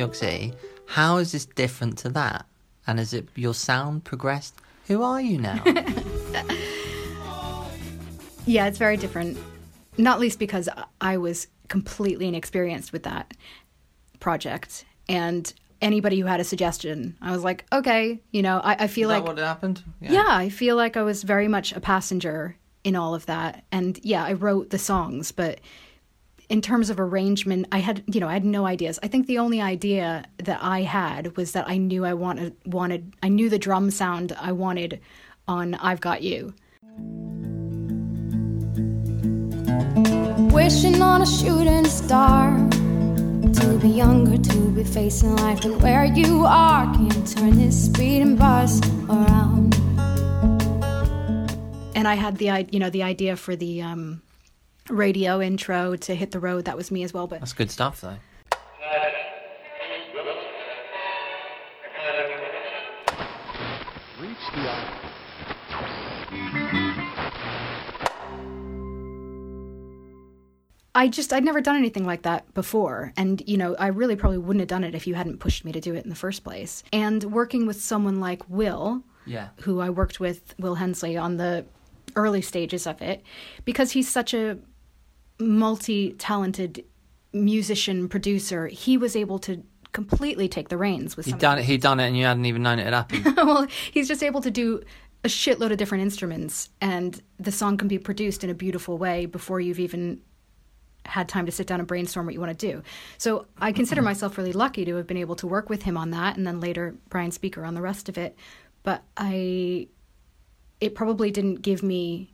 York 0.00 0.14
City. 0.14 0.52
How 0.86 1.18
is 1.18 1.32
this 1.32 1.46
different 1.46 1.98
to 1.98 2.08
that? 2.10 2.46
And 2.86 2.98
has 2.98 3.12
it 3.14 3.28
your 3.36 3.54
sound 3.54 4.04
progressed? 4.04 4.54
Who 4.88 5.02
are 5.02 5.20
you 5.20 5.38
now? 5.38 5.62
Yeah, 8.46 8.66
it's 8.66 8.78
very 8.78 8.96
different. 8.96 9.38
Not 9.98 10.18
least 10.18 10.38
because 10.38 10.68
I 11.00 11.18
was 11.18 11.46
completely 11.68 12.26
inexperienced 12.26 12.92
with 12.92 13.02
that 13.04 13.34
project. 14.18 14.84
And 15.08 15.52
anybody 15.82 16.18
who 16.18 16.26
had 16.26 16.40
a 16.40 16.44
suggestion, 16.44 17.16
I 17.20 17.32
was 17.32 17.44
like, 17.44 17.64
okay, 17.72 18.18
you 18.32 18.42
know, 18.42 18.60
I, 18.64 18.84
I 18.84 18.86
feel 18.86 19.10
Is 19.10 19.14
like. 19.14 19.24
that 19.24 19.36
what 19.36 19.38
happened? 19.38 19.82
yeah. 20.00 20.24
I 20.28 20.48
feel 20.48 20.74
like 20.76 20.96
I 20.96 21.02
was 21.02 21.22
very 21.22 21.48
much 21.48 21.72
a 21.72 21.80
passenger 21.80 22.56
in 22.82 22.96
all 22.96 23.14
of 23.14 23.26
that. 23.26 23.64
And 23.70 24.00
yeah, 24.02 24.24
I 24.24 24.32
wrote 24.32 24.70
the 24.70 24.78
songs, 24.78 25.32
but 25.32 25.60
in 26.50 26.60
terms 26.60 26.90
of 26.90 26.98
arrangement, 26.98 27.68
I 27.70 27.78
had, 27.78 28.02
you 28.12 28.18
know, 28.18 28.28
I 28.28 28.32
had 28.32 28.44
no 28.44 28.66
ideas. 28.66 28.98
I 29.04 29.06
think 29.06 29.28
the 29.28 29.38
only 29.38 29.60
idea 29.60 30.24
that 30.38 30.58
I 30.60 30.82
had 30.82 31.36
was 31.36 31.52
that 31.52 31.68
I 31.68 31.76
knew 31.76 32.04
I 32.04 32.12
wanted, 32.14 32.56
wanted, 32.66 33.14
I 33.22 33.28
knew 33.28 33.48
the 33.48 33.58
drum 33.58 33.92
sound 33.92 34.32
I 34.32 34.50
wanted 34.50 35.00
on 35.46 35.74
I've 35.76 36.00
Got 36.00 36.22
You. 36.22 36.52
Wishing 40.52 41.00
on 41.00 41.22
a 41.22 41.26
shooting 41.26 41.84
star 41.84 42.50
to 42.58 43.78
be 43.80 43.88
younger, 43.88 44.36
to 44.36 44.70
be 44.70 44.82
facing 44.82 45.36
life, 45.36 45.64
and 45.64 45.80
where 45.80 46.04
you 46.04 46.44
are 46.44 46.92
can't 46.94 47.28
turn 47.28 47.58
this 47.58 47.86
speeding 47.86 48.34
bus 48.34 48.80
around. 49.08 49.74
and 51.94 52.08
I 52.08 52.14
had 52.14 52.38
the 52.38 52.66
you 52.70 52.80
know 52.80 52.90
the 52.90 53.02
idea 53.02 53.36
for 53.36 53.54
the 53.54 53.82
um, 53.82 54.22
radio 54.92 55.40
intro 55.40 55.96
to 55.96 56.14
hit 56.14 56.30
the 56.32 56.40
road. 56.40 56.64
That 56.66 56.76
was 56.76 56.90
me 56.90 57.02
as 57.02 57.12
well. 57.14 57.26
But 57.26 57.40
That's 57.40 57.52
good 57.52 57.70
stuff, 57.70 58.00
though. 58.00 58.16
I 70.94 71.08
just 71.08 71.32
I'd 71.32 71.44
never 71.44 71.60
done 71.60 71.76
anything 71.76 72.04
like 72.04 72.22
that 72.22 72.52
before, 72.52 73.12
and 73.16 73.40
you 73.46 73.56
know 73.56 73.76
I 73.78 73.86
really 73.88 74.16
probably 74.16 74.38
wouldn't 74.38 74.60
have 74.60 74.68
done 74.68 74.82
it 74.84 74.94
if 74.94 75.06
you 75.06 75.14
hadn't 75.14 75.38
pushed 75.38 75.64
me 75.64 75.70
to 75.72 75.80
do 75.80 75.94
it 75.94 76.02
in 76.04 76.10
the 76.10 76.16
first 76.16 76.42
place. 76.42 76.82
And 76.92 77.22
working 77.24 77.66
with 77.66 77.80
someone 77.80 78.18
like 78.20 78.42
Will, 78.50 79.02
Yeah. 79.24 79.48
who 79.60 79.80
I 79.80 79.88
worked 79.90 80.18
with, 80.18 80.54
Will 80.58 80.74
Hensley, 80.74 81.16
on 81.16 81.36
the 81.36 81.64
early 82.16 82.42
stages 82.42 82.88
of 82.88 83.00
it, 83.00 83.22
because 83.64 83.92
he's 83.92 84.08
such 84.08 84.34
a 84.34 84.58
multi-talented 85.40 86.84
musician 87.32 88.08
producer, 88.08 88.66
he 88.68 88.96
was 88.96 89.16
able 89.16 89.38
to 89.40 89.62
completely 89.92 90.48
take 90.48 90.68
the 90.68 90.76
reins 90.76 91.16
with 91.16 91.26
He'd 91.26 91.32
some 91.32 91.38
done 91.38 91.58
it. 91.58 91.64
He'd 91.64 91.82
done 91.82 92.00
it, 92.00 92.06
and 92.06 92.16
you 92.16 92.24
hadn't 92.24 92.44
even 92.44 92.62
known 92.62 92.78
it 92.78 92.84
had 92.84 92.94
happened. 92.94 93.36
well, 93.36 93.66
he's 93.90 94.08
just 94.08 94.22
able 94.22 94.40
to 94.40 94.50
do 94.50 94.82
a 95.24 95.28
shitload 95.28 95.70
of 95.70 95.78
different 95.78 96.02
instruments, 96.02 96.70
and 96.80 97.20
the 97.38 97.52
song 97.52 97.76
can 97.76 97.88
be 97.88 97.98
produced 97.98 98.44
in 98.44 98.50
a 98.50 98.54
beautiful 98.54 98.98
way 98.98 99.26
before 99.26 99.60
you've 99.60 99.80
even 99.80 100.20
had 101.06 101.28
time 101.28 101.46
to 101.46 101.52
sit 101.52 101.66
down 101.66 101.80
and 101.80 101.88
brainstorm 101.88 102.26
what 102.26 102.34
you 102.34 102.40
want 102.40 102.56
to 102.56 102.72
do. 102.72 102.82
So 103.18 103.46
I 103.58 103.72
consider 103.72 104.02
myself 104.02 104.36
really 104.36 104.52
lucky 104.52 104.84
to 104.84 104.96
have 104.96 105.06
been 105.06 105.16
able 105.16 105.34
to 105.36 105.46
work 105.46 105.68
with 105.70 105.82
him 105.82 105.96
on 105.96 106.10
that, 106.10 106.36
and 106.36 106.46
then 106.46 106.60
later 106.60 106.94
Brian 107.08 107.30
Speaker 107.30 107.64
on 107.64 107.74
the 107.74 107.82
rest 107.82 108.08
of 108.08 108.18
it. 108.18 108.36
But 108.82 109.02
I, 109.16 109.88
it 110.80 110.94
probably 110.94 111.30
didn't 111.30 111.56
give 111.56 111.82
me 111.82 112.32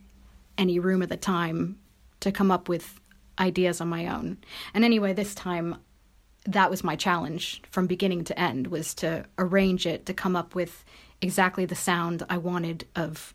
any 0.57 0.79
room 0.79 1.01
at 1.01 1.09
the 1.09 1.17
time 1.17 1.77
to 2.21 2.31
come 2.31 2.51
up 2.51 2.69
with 2.69 2.99
ideas 3.39 3.81
on 3.81 3.87
my 3.87 4.07
own. 4.07 4.37
And 4.73 4.83
anyway, 4.83 5.13
this 5.13 5.35
time 5.35 5.77
that 6.47 6.69
was 6.69 6.83
my 6.83 6.95
challenge 6.95 7.61
from 7.69 7.87
beginning 7.87 8.23
to 8.23 8.39
end 8.39 8.67
was 8.67 8.93
to 8.95 9.25
arrange 9.37 9.85
it 9.85 10.05
to 10.05 10.13
come 10.13 10.35
up 10.35 10.55
with 10.55 10.85
exactly 11.21 11.65
the 11.65 11.75
sound 11.75 12.25
I 12.29 12.37
wanted 12.37 12.87
of 12.95 13.33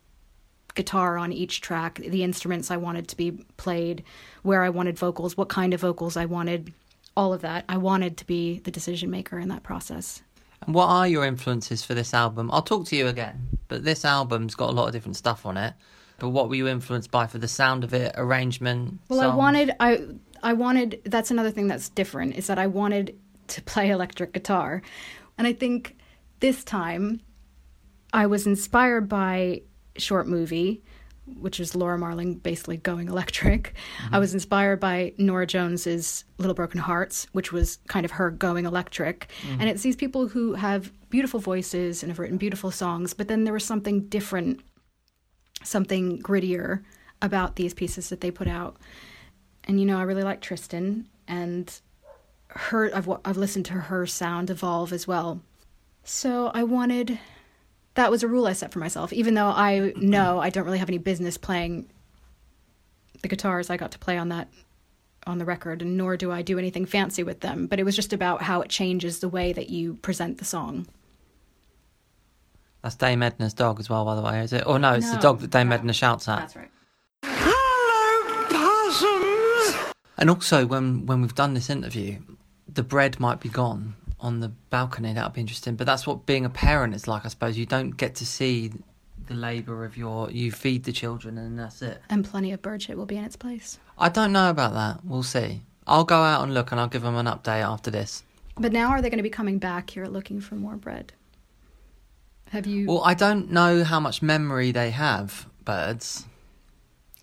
guitar 0.74 1.18
on 1.18 1.32
each 1.32 1.60
track, 1.60 1.96
the 1.96 2.24
instruments 2.24 2.70
I 2.70 2.78
wanted 2.78 3.08
to 3.08 3.16
be 3.16 3.32
played, 3.58 4.02
where 4.42 4.62
I 4.62 4.70
wanted 4.70 4.98
vocals, 4.98 5.36
what 5.36 5.50
kind 5.50 5.74
of 5.74 5.80
vocals 5.80 6.16
I 6.16 6.24
wanted, 6.24 6.72
all 7.14 7.34
of 7.34 7.42
that. 7.42 7.66
I 7.68 7.76
wanted 7.76 8.16
to 8.18 8.26
be 8.26 8.60
the 8.60 8.70
decision 8.70 9.10
maker 9.10 9.38
in 9.38 9.48
that 9.48 9.62
process. 9.62 10.22
and 10.62 10.74
what 10.74 10.86
are 10.86 11.06
your 11.06 11.26
influences 11.26 11.84
for 11.84 11.92
this 11.92 12.14
album? 12.14 12.50
I'll 12.50 12.62
talk 12.62 12.86
to 12.86 12.96
you 12.96 13.08
again, 13.08 13.48
but 13.68 13.84
this 13.84 14.06
album's 14.06 14.54
got 14.54 14.70
a 14.70 14.72
lot 14.72 14.86
of 14.86 14.92
different 14.92 15.16
stuff 15.16 15.44
on 15.44 15.58
it. 15.58 15.74
But 16.22 16.28
what 16.28 16.48
were 16.48 16.54
you 16.54 16.68
influenced 16.68 17.10
by 17.10 17.26
for 17.26 17.38
the 17.38 17.48
sound 17.48 17.82
of 17.82 17.92
it, 17.92 18.14
arrangement? 18.16 19.00
Well, 19.08 19.20
I 19.20 19.34
wanted 19.34 19.72
I 19.80 20.06
I 20.40 20.52
wanted 20.52 21.00
that's 21.04 21.32
another 21.32 21.50
thing 21.50 21.66
that's 21.66 21.88
different 21.88 22.36
is 22.36 22.46
that 22.46 22.60
I 22.60 22.68
wanted 22.68 23.18
to 23.48 23.62
play 23.72 23.90
electric 23.90 24.32
guitar. 24.32 24.82
And 25.36 25.48
I 25.48 25.52
think 25.52 25.96
this 26.38 26.62
time 26.62 27.22
I 28.12 28.26
was 28.26 28.46
inspired 28.46 29.08
by 29.08 29.62
short 29.96 30.28
movie 30.28 30.84
which 31.38 31.60
is 31.60 31.74
Laura 31.74 31.98
Marling 31.98 32.34
basically 32.34 32.76
going 32.76 33.08
electric. 33.08 33.74
I 34.00 34.04
mm-hmm. 34.06 34.18
was 34.18 34.34
inspired 34.34 34.80
by 34.80 35.12
Norah 35.18 35.46
Jones's 35.46 36.24
Little 36.38 36.54
Broken 36.54 36.80
Hearts, 36.80 37.26
which 37.32 37.52
was 37.52 37.78
kind 37.88 38.04
of 38.04 38.10
her 38.12 38.30
going 38.30 38.66
electric. 38.66 39.28
Mm-hmm. 39.42 39.60
And 39.60 39.70
it's 39.70 39.82
these 39.82 39.96
people 39.96 40.28
who 40.28 40.54
have 40.54 40.92
beautiful 41.10 41.40
voices 41.40 42.02
and 42.02 42.10
have 42.10 42.18
written 42.18 42.38
beautiful 42.38 42.70
songs, 42.70 43.14
but 43.14 43.28
then 43.28 43.44
there 43.44 43.52
was 43.52 43.64
something 43.64 44.06
different, 44.08 44.60
something 45.64 46.20
grittier 46.20 46.82
about 47.20 47.56
these 47.56 47.74
pieces 47.74 48.08
that 48.08 48.20
they 48.20 48.30
put 48.30 48.48
out. 48.48 48.76
And 49.64 49.78
you 49.78 49.86
know, 49.86 49.98
I 49.98 50.02
really 50.02 50.24
like 50.24 50.40
Tristan 50.40 51.08
and 51.28 51.72
her 52.48 52.94
I've 52.94 53.08
I've 53.24 53.36
listened 53.36 53.66
to 53.66 53.74
her 53.74 54.06
sound 54.06 54.50
evolve 54.50 54.92
as 54.92 55.06
well. 55.06 55.40
So 56.04 56.50
I 56.52 56.64
wanted 56.64 57.18
that 57.94 58.10
was 58.10 58.22
a 58.22 58.28
rule 58.28 58.46
I 58.46 58.52
set 58.52 58.72
for 58.72 58.78
myself 58.78 59.12
even 59.12 59.34
though 59.34 59.48
I 59.48 59.92
know 59.96 60.40
I 60.40 60.50
don't 60.50 60.64
really 60.64 60.78
have 60.78 60.88
any 60.88 60.98
business 60.98 61.36
playing 61.36 61.88
the 63.22 63.28
guitars 63.28 63.70
I 63.70 63.76
got 63.76 63.92
to 63.92 63.98
play 63.98 64.18
on 64.18 64.30
that 64.30 64.48
on 65.26 65.38
the 65.38 65.44
record 65.44 65.82
and 65.82 65.96
nor 65.96 66.16
do 66.16 66.32
I 66.32 66.42
do 66.42 66.58
anything 66.58 66.84
fancy 66.84 67.22
with 67.22 67.40
them, 67.40 67.66
but 67.66 67.78
it 67.78 67.84
was 67.84 67.94
just 67.94 68.12
about 68.12 68.42
how 68.42 68.60
it 68.60 68.68
changes 68.68 69.20
the 69.20 69.28
way 69.28 69.52
that 69.52 69.70
you 69.70 69.94
present 69.94 70.38
the 70.38 70.44
song. 70.44 70.86
That's 72.82 72.96
Dame 72.96 73.22
Edna's 73.22 73.54
dog 73.54 73.78
as 73.78 73.88
well, 73.88 74.04
by 74.04 74.16
the 74.16 74.22
way, 74.22 74.40
is 74.40 74.52
it? 74.52 74.66
Or 74.66 74.78
no, 74.78 74.94
it's 74.94 75.10
the 75.10 75.18
dog 75.18 75.40
that 75.40 75.50
Dame 75.50 75.68
no. 75.68 75.76
Edna 75.76 75.92
shouts 75.92 76.28
at. 76.28 76.40
That's 76.40 76.56
right. 76.56 76.70
Hello, 77.24 78.46
possums! 78.50 79.94
And 80.18 80.28
also, 80.28 80.66
when 80.66 81.06
when 81.06 81.22
we've 81.22 81.34
done 81.34 81.54
this 81.54 81.70
interview, 81.70 82.18
the 82.68 82.82
bread 82.82 83.20
might 83.20 83.40
be 83.40 83.48
gone 83.48 83.94
on 84.18 84.40
the 84.40 84.48
balcony. 84.70 85.12
That 85.12 85.24
would 85.24 85.32
be 85.34 85.40
interesting. 85.40 85.76
But 85.76 85.86
that's 85.86 86.06
what 86.06 86.26
being 86.26 86.44
a 86.44 86.50
parent 86.50 86.94
is 86.94 87.06
like, 87.06 87.24
I 87.24 87.28
suppose. 87.28 87.56
You 87.56 87.66
don't 87.66 87.90
get 87.90 88.16
to 88.16 88.26
see 88.26 88.72
the 89.28 89.34
labour 89.34 89.84
of 89.84 89.96
your. 89.96 90.28
You 90.30 90.50
feed 90.50 90.82
the 90.82 90.92
children, 90.92 91.38
and 91.38 91.56
that's 91.56 91.82
it. 91.82 92.00
And 92.10 92.24
plenty 92.24 92.50
of 92.50 92.62
bird 92.62 92.82
shit 92.82 92.96
will 92.96 93.06
be 93.06 93.16
in 93.16 93.24
its 93.24 93.36
place. 93.36 93.78
I 93.96 94.08
don't 94.08 94.32
know 94.32 94.50
about 94.50 94.74
that. 94.74 95.04
We'll 95.04 95.22
see. 95.22 95.62
I'll 95.86 96.04
go 96.04 96.16
out 96.16 96.42
and 96.42 96.52
look, 96.52 96.72
and 96.72 96.80
I'll 96.80 96.88
give 96.88 97.02
them 97.02 97.14
an 97.14 97.26
update 97.26 97.62
after 97.62 97.92
this. 97.92 98.24
But 98.56 98.72
now 98.72 98.90
are 98.90 99.00
they 99.00 99.08
going 99.08 99.18
to 99.18 99.22
be 99.22 99.30
coming 99.30 99.58
back 99.58 99.90
here 99.90 100.06
looking 100.06 100.40
for 100.40 100.56
more 100.56 100.76
bread? 100.76 101.12
Have 102.52 102.66
you 102.66 102.86
Well, 102.86 103.02
I 103.02 103.14
don't 103.14 103.50
know 103.50 103.82
how 103.82 103.98
much 103.98 104.20
memory 104.20 104.72
they 104.72 104.90
have, 104.90 105.46
birds. 105.64 106.26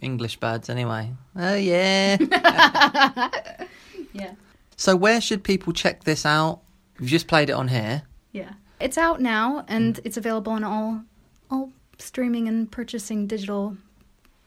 English 0.02 0.38
birds, 0.38 0.70
anyway. 0.70 1.12
Oh, 1.36 1.56
yeah. 1.56 2.18
Yeah. 4.12 4.32
so, 4.76 4.96
where 4.96 5.22
should 5.22 5.44
people 5.44 5.72
check 5.72 6.04
this 6.04 6.26
out? 6.26 6.62
You've 7.00 7.10
just 7.10 7.28
played 7.28 7.52
it 7.52 7.54
on 7.54 7.68
here. 7.68 8.02
Yeah. 8.32 8.54
It's 8.80 8.98
out 8.98 9.22
now 9.22 9.66
and 9.68 10.00
it's 10.04 10.18
available 10.18 10.52
on 10.54 10.64
all 10.64 11.04
all 11.52 11.72
streaming 12.00 12.48
and 12.48 12.72
purchasing 12.72 13.28
digital 13.28 13.78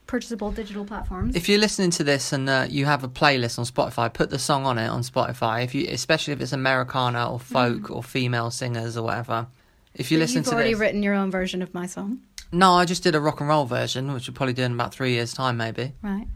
purchasable 0.05 0.51
digital 0.51 0.83
platforms. 0.83 1.37
If 1.37 1.47
you're 1.47 1.59
listening 1.59 1.91
to 1.91 2.03
this 2.03 2.33
and 2.33 2.49
uh, 2.49 2.67
you 2.69 2.85
have 2.85 3.05
a 3.05 3.07
playlist 3.07 3.57
on 3.57 3.63
Spotify, 3.63 4.11
put 4.11 4.31
the 4.31 4.39
song 4.39 4.65
on 4.65 4.77
it 4.77 4.87
on 4.87 5.01
Spotify. 5.01 5.63
If 5.63 5.73
you, 5.73 5.87
especially 5.89 6.33
if 6.33 6.41
it's 6.41 6.51
Americana 6.51 7.31
or 7.31 7.39
folk 7.39 7.89
or 7.89 8.03
female 8.03 8.51
singers 8.51 8.97
or 8.97 9.03
whatever. 9.03 9.47
If 9.95 10.11
you 10.11 10.17
listen 10.17 10.37
You've 10.37 10.45
to 10.45 10.53
already 10.53 10.71
this, 10.71 10.79
written 10.79 11.03
your 11.03 11.13
own 11.13 11.29
version 11.31 11.61
of 11.61 11.73
my 11.73 11.85
song. 11.85 12.21
No, 12.51 12.73
I 12.73 12.85
just 12.85 13.03
did 13.03 13.15
a 13.15 13.19
rock 13.19 13.39
and 13.39 13.49
roll 13.49 13.65
version, 13.65 14.13
which 14.13 14.27
we'll 14.27 14.35
probably 14.35 14.53
do 14.53 14.63
in 14.63 14.73
about 14.73 14.93
three 14.93 15.13
years' 15.13 15.33
time, 15.33 15.57
maybe. 15.57 15.93
Right. 16.01 16.27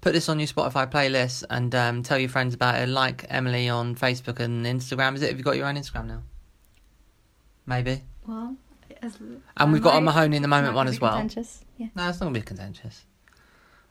Put 0.00 0.12
this 0.12 0.28
on 0.28 0.38
your 0.38 0.46
Spotify 0.48 0.90
playlist 0.90 1.44
and 1.50 1.74
um, 1.74 2.02
tell 2.02 2.18
your 2.18 2.28
friends 2.28 2.54
about 2.54 2.76
it. 2.80 2.88
Like 2.88 3.24
Emily 3.28 3.68
on 3.68 3.94
Facebook 3.96 4.38
and 4.40 4.64
Instagram. 4.64 5.14
Is 5.14 5.22
it? 5.22 5.28
Have 5.30 5.38
you 5.38 5.44
got 5.44 5.56
your 5.56 5.66
own 5.66 5.76
Instagram 5.76 6.06
now? 6.06 6.22
Maybe. 7.66 8.02
Well, 8.26 8.56
as, 9.02 9.18
And 9.56 9.72
we've 9.72 9.82
got 9.82 9.96
a 9.96 10.00
Mahoney 10.00 10.36
in 10.36 10.42
the 10.42 10.48
moment 10.48 10.74
one 10.74 10.88
as 10.88 11.00
well. 11.00 11.16
contentious. 11.18 11.64
Yeah. 11.76 11.88
No, 11.94 12.08
it's 12.08 12.20
not 12.20 12.26
going 12.26 12.34
to 12.34 12.40
be 12.40 12.44
contentious. 12.46 13.04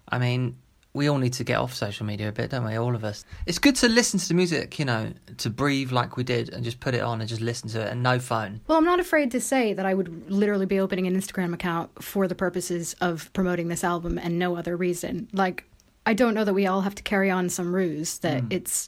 I 0.10 0.18
mean, 0.18 0.58
we 0.98 1.08
all 1.08 1.18
need 1.18 1.34
to 1.34 1.44
get 1.44 1.58
off 1.58 1.74
social 1.74 2.06
media 2.06 2.28
a 2.28 2.32
bit, 2.32 2.50
don't 2.50 2.66
we? 2.66 2.76
All 2.76 2.96
of 2.96 3.04
us. 3.04 3.24
It's 3.46 3.60
good 3.60 3.76
to 3.78 3.88
listen 3.88 4.20
to 4.20 4.28
the 4.28 4.34
music, 4.34 4.80
you 4.80 4.86
know, 4.86 5.14
to 5.38 5.50
breathe 5.50 5.92
like 5.92 6.18
we 6.18 6.24
did 6.24 6.50
and 6.50 6.64
just 6.64 6.80
put 6.80 6.94
it 6.94 7.02
on 7.02 7.22
and 7.22 7.30
just 7.30 7.42
listen 7.42 7.70
to 7.70 7.82
it 7.82 7.92
and 7.92 8.04
no 8.04 8.20
phone. 8.20 8.62
Well, 8.68 8.78
I'm 8.78 8.86
not 8.86 9.00
afraid 9.00 9.32
to 9.32 9.40
say 9.40 9.74
that 9.74 9.86
I 9.86 9.94
would 9.94 10.30
literally 10.30 10.66
be 10.66 10.80
opening 10.80 11.08
an 11.08 11.16
Instagram 11.16 11.54
account 11.54 12.04
for 12.04 12.28
the 12.28 12.36
purposes 12.36 12.96
of 13.00 13.32
promoting 13.34 13.68
this 13.68 13.84
album 13.84 14.18
and 14.18 14.40
no 14.40 14.58
other 14.58 14.76
reason. 14.76 15.30
Like, 15.32 15.64
I 16.06 16.14
don't 16.14 16.34
know 16.34 16.44
that 16.44 16.54
we 16.54 16.66
all 16.66 16.82
have 16.82 16.96
to 16.96 17.04
carry 17.04 17.30
on 17.30 17.50
some 17.50 17.74
ruse, 17.74 18.18
that 18.20 18.44
mm. 18.44 18.54
it's, 18.54 18.88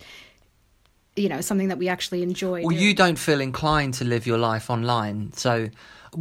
you 1.16 1.30
know, 1.30 1.42
something 1.42 1.68
that 1.68 1.78
we 1.78 1.90
actually 1.90 2.24
enjoy. 2.24 2.62
Well, 2.62 2.70
doing. 2.70 2.82
you 2.82 2.94
don't 2.94 3.20
feel 3.20 3.40
inclined 3.40 3.94
to 3.96 4.04
live 4.04 4.26
your 4.26 4.38
life 4.38 4.70
online. 4.70 5.34
So, 5.34 5.70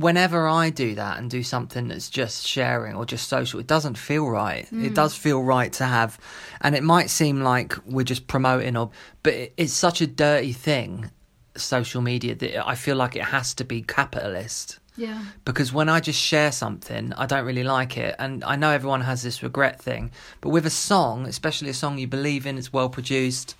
whenever 0.00 0.46
I 0.46 0.70
do 0.70 0.94
that 0.94 1.18
and 1.18 1.30
do 1.30 1.42
something 1.42 1.88
that's 1.88 2.08
just 2.10 2.46
sharing 2.46 2.94
or 2.94 3.04
just 3.04 3.28
social, 3.28 3.60
it 3.60 3.66
doesn't 3.66 3.98
feel 3.98 4.26
right. 4.28 4.66
It 4.72 4.94
does 4.94 5.14
mm. 5.14 5.18
feel 5.18 5.42
right 5.42 5.72
to 5.74 5.84
have, 5.84 6.18
and 6.60 6.74
it 6.74 6.82
might 6.82 7.10
seem 7.10 7.40
like 7.42 7.74
we're 7.86 8.04
just 8.04 8.26
promoting, 8.26 8.76
or 8.76 8.90
but 9.22 9.34
it- 9.34 9.54
it's 9.56 9.72
such 9.72 10.00
a 10.00 10.06
dirty 10.06 10.52
thing, 10.52 11.10
social 11.56 12.00
media 12.02 12.34
that 12.34 12.66
I 12.66 12.74
feel 12.74 12.96
like 12.96 13.16
it 13.16 13.24
has 13.24 13.54
to 13.54 13.64
be 13.64 13.82
capitalist. 13.82 14.78
Yeah. 14.96 15.22
because 15.44 15.72
when 15.72 15.88
I 15.88 16.00
just 16.00 16.20
share 16.20 16.50
something, 16.50 17.12
I 17.12 17.26
don't 17.26 17.44
really 17.46 17.62
like 17.62 17.96
it. 17.96 18.16
And 18.18 18.42
I 18.42 18.56
know 18.56 18.70
everyone 18.72 19.02
has 19.02 19.22
this 19.22 19.44
regret 19.44 19.80
thing, 19.80 20.10
but 20.40 20.48
with 20.48 20.66
a 20.66 20.70
song, 20.70 21.24
especially 21.26 21.68
a 21.70 21.74
song 21.74 21.98
you 21.98 22.08
believe 22.08 22.46
in, 22.48 22.58
it's 22.58 22.72
well 22.72 22.88
produced. 22.88 23.54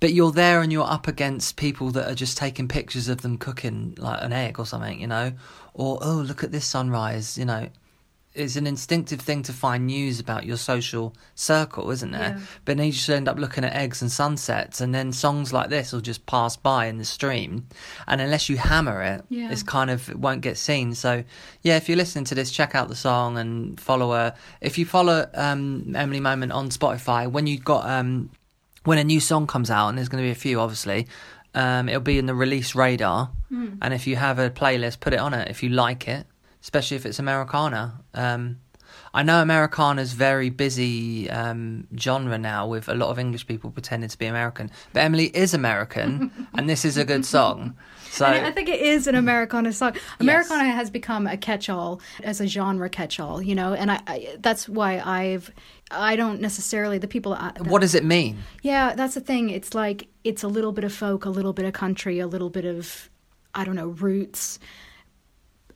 But 0.00 0.12
you're 0.12 0.32
there 0.32 0.60
and 0.62 0.72
you're 0.72 0.86
up 0.88 1.08
against 1.08 1.56
people 1.56 1.90
that 1.90 2.08
are 2.10 2.14
just 2.14 2.38
taking 2.38 2.68
pictures 2.68 3.08
of 3.08 3.22
them 3.22 3.36
cooking 3.36 3.94
like 3.98 4.22
an 4.22 4.32
egg 4.32 4.58
or 4.58 4.66
something, 4.66 5.00
you 5.00 5.06
know, 5.08 5.32
or 5.74 5.98
oh 6.02 6.22
look 6.26 6.44
at 6.44 6.52
this 6.52 6.64
sunrise, 6.66 7.36
you 7.36 7.44
know. 7.44 7.68
It's 8.34 8.54
an 8.54 8.68
instinctive 8.68 9.20
thing 9.20 9.42
to 9.44 9.52
find 9.52 9.86
news 9.88 10.20
about 10.20 10.46
your 10.46 10.58
social 10.58 11.12
circle, 11.34 11.90
isn't 11.90 12.12
there? 12.12 12.36
Yeah. 12.38 12.44
But 12.64 12.76
then 12.76 12.86
you 12.86 12.92
just 12.92 13.08
end 13.10 13.26
up 13.26 13.36
looking 13.36 13.64
at 13.64 13.72
eggs 13.72 14.00
and 14.00 14.12
sunsets, 14.12 14.80
and 14.80 14.94
then 14.94 15.12
songs 15.12 15.52
like 15.52 15.70
this 15.70 15.92
will 15.92 16.02
just 16.02 16.24
pass 16.26 16.54
by 16.56 16.86
in 16.86 16.98
the 16.98 17.04
stream, 17.04 17.66
and 18.06 18.20
unless 18.20 18.48
you 18.48 18.56
hammer 18.56 19.02
it, 19.02 19.24
Yeah. 19.28 19.50
it's 19.50 19.64
kind 19.64 19.90
of 19.90 20.08
it 20.08 20.20
won't 20.20 20.42
get 20.42 20.56
seen. 20.56 20.94
So 20.94 21.24
yeah, 21.62 21.78
if 21.78 21.88
you're 21.88 21.96
listening 21.96 22.26
to 22.26 22.36
this, 22.36 22.52
check 22.52 22.76
out 22.76 22.88
the 22.88 22.94
song 22.94 23.38
and 23.38 23.80
follow 23.80 24.12
her. 24.12 24.34
If 24.60 24.78
you 24.78 24.86
follow 24.86 25.28
um, 25.34 25.96
Emily 25.96 26.20
Moment 26.20 26.52
on 26.52 26.68
Spotify, 26.68 27.28
when 27.28 27.48
you 27.48 27.58
got 27.58 27.88
um, 27.90 28.30
when 28.88 28.96
a 28.96 29.04
new 29.04 29.20
song 29.20 29.46
comes 29.46 29.70
out, 29.70 29.88
and 29.90 29.98
there's 29.98 30.08
going 30.08 30.24
to 30.24 30.26
be 30.26 30.32
a 30.32 30.34
few, 30.34 30.58
obviously, 30.60 31.06
um, 31.54 31.90
it'll 31.90 32.00
be 32.00 32.18
in 32.18 32.24
the 32.24 32.34
release 32.34 32.74
radar. 32.74 33.30
And 33.82 33.92
if 33.92 34.06
you 34.06 34.16
have 34.16 34.38
a 34.38 34.48
playlist, 34.48 35.00
put 35.00 35.12
it 35.12 35.18
on 35.18 35.34
it 35.34 35.48
if 35.50 35.62
you 35.62 35.68
like 35.68 36.08
it, 36.08 36.26
especially 36.62 36.96
if 36.96 37.04
it's 37.04 37.18
Americana. 37.18 38.00
Um, 38.14 38.60
I 39.12 39.22
know 39.22 39.42
Americana's 39.42 40.14
very 40.14 40.48
busy 40.48 41.28
um, 41.28 41.86
genre 41.98 42.38
now 42.38 42.66
with 42.66 42.88
a 42.88 42.94
lot 42.94 43.10
of 43.10 43.18
English 43.18 43.46
people 43.46 43.70
pretending 43.70 44.08
to 44.08 44.18
be 44.18 44.24
American, 44.24 44.70
but 44.94 45.00
Emily 45.00 45.26
is 45.36 45.52
American, 45.52 46.48
and 46.54 46.68
this 46.68 46.86
is 46.86 46.96
a 46.96 47.04
good 47.04 47.26
song. 47.26 47.76
So 48.18 48.26
And 48.26 48.46
I 48.46 48.50
think 48.50 48.68
it 48.68 48.80
is 48.80 49.06
an 49.06 49.14
Americana 49.14 49.72
song. 49.72 49.96
Americana 50.20 50.64
has 50.70 50.90
become 50.90 51.26
a 51.26 51.36
catch-all 51.36 52.00
as 52.22 52.40
a 52.40 52.46
genre 52.46 52.88
catch-all, 52.88 53.40
you 53.40 53.54
know, 53.54 53.72
and 53.74 53.90
I, 53.90 54.00
I 54.06 54.36
that's 54.40 54.68
why 54.68 55.00
I've 55.04 55.50
I 55.90 56.16
don't 56.16 56.40
necessarily 56.40 56.98
the 56.98 57.08
people. 57.08 57.32
I, 57.32 57.52
what 57.62 57.80
does 57.80 57.94
it 57.94 58.04
mean? 58.04 58.38
Yeah, 58.62 58.94
that's 58.94 59.14
the 59.14 59.20
thing. 59.20 59.50
It's 59.50 59.74
like 59.74 60.08
it's 60.24 60.42
a 60.42 60.48
little 60.48 60.72
bit 60.72 60.84
of 60.84 60.92
folk, 60.92 61.24
a 61.24 61.30
little 61.30 61.52
bit 61.52 61.64
of 61.64 61.72
country, 61.72 62.18
a 62.18 62.26
little 62.26 62.50
bit 62.50 62.64
of 62.64 63.08
I 63.54 63.64
don't 63.64 63.76
know 63.76 63.88
roots. 63.88 64.58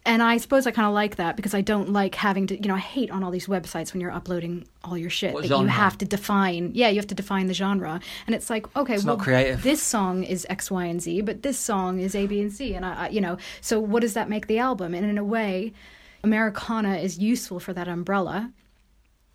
And 0.04 0.20
I 0.20 0.38
suppose 0.38 0.66
I 0.66 0.72
kind 0.72 0.88
of 0.88 0.94
like 0.94 1.16
that 1.16 1.36
because 1.36 1.54
I 1.54 1.60
don't 1.60 1.92
like 1.92 2.16
having 2.16 2.48
to, 2.48 2.60
you 2.60 2.66
know, 2.66 2.74
I 2.74 2.80
hate 2.80 3.12
on 3.12 3.22
all 3.22 3.30
these 3.30 3.46
websites 3.46 3.92
when 3.92 4.00
you're 4.00 4.10
uploading 4.10 4.66
all 4.82 4.98
your 4.98 5.10
shit 5.10 5.32
What 5.32 5.42
that 5.42 5.48
genre? 5.48 5.62
you 5.62 5.68
have 5.68 5.96
to 5.98 6.04
define. 6.04 6.72
Yeah, 6.74 6.88
you 6.88 6.96
have 6.96 7.06
to 7.06 7.14
define 7.14 7.46
the 7.46 7.54
genre, 7.54 8.00
and 8.26 8.34
it's 8.34 8.50
like, 8.50 8.74
okay, 8.76 8.94
It's 8.94 9.04
well, 9.04 9.16
this 9.62 9.80
song 9.80 10.24
is 10.24 10.44
X, 10.50 10.72
Y, 10.72 10.84
and 10.86 11.00
Z, 11.00 11.20
but 11.20 11.42
this 11.42 11.56
song 11.56 12.00
is 12.00 12.16
A, 12.16 12.26
B, 12.26 12.40
and 12.40 12.52
C, 12.52 12.74
and 12.74 12.84
I, 12.84 13.04
I, 13.04 13.08
you 13.10 13.20
know, 13.20 13.36
so 13.60 13.78
what 13.78 14.00
does 14.00 14.14
that 14.14 14.28
make 14.28 14.48
the 14.48 14.58
album? 14.58 14.92
And 14.92 15.06
in 15.06 15.18
a 15.18 15.24
way, 15.24 15.72
Americana 16.24 16.96
is 16.96 17.18
useful 17.18 17.60
for 17.60 17.72
that 17.72 17.86
umbrella. 17.86 18.50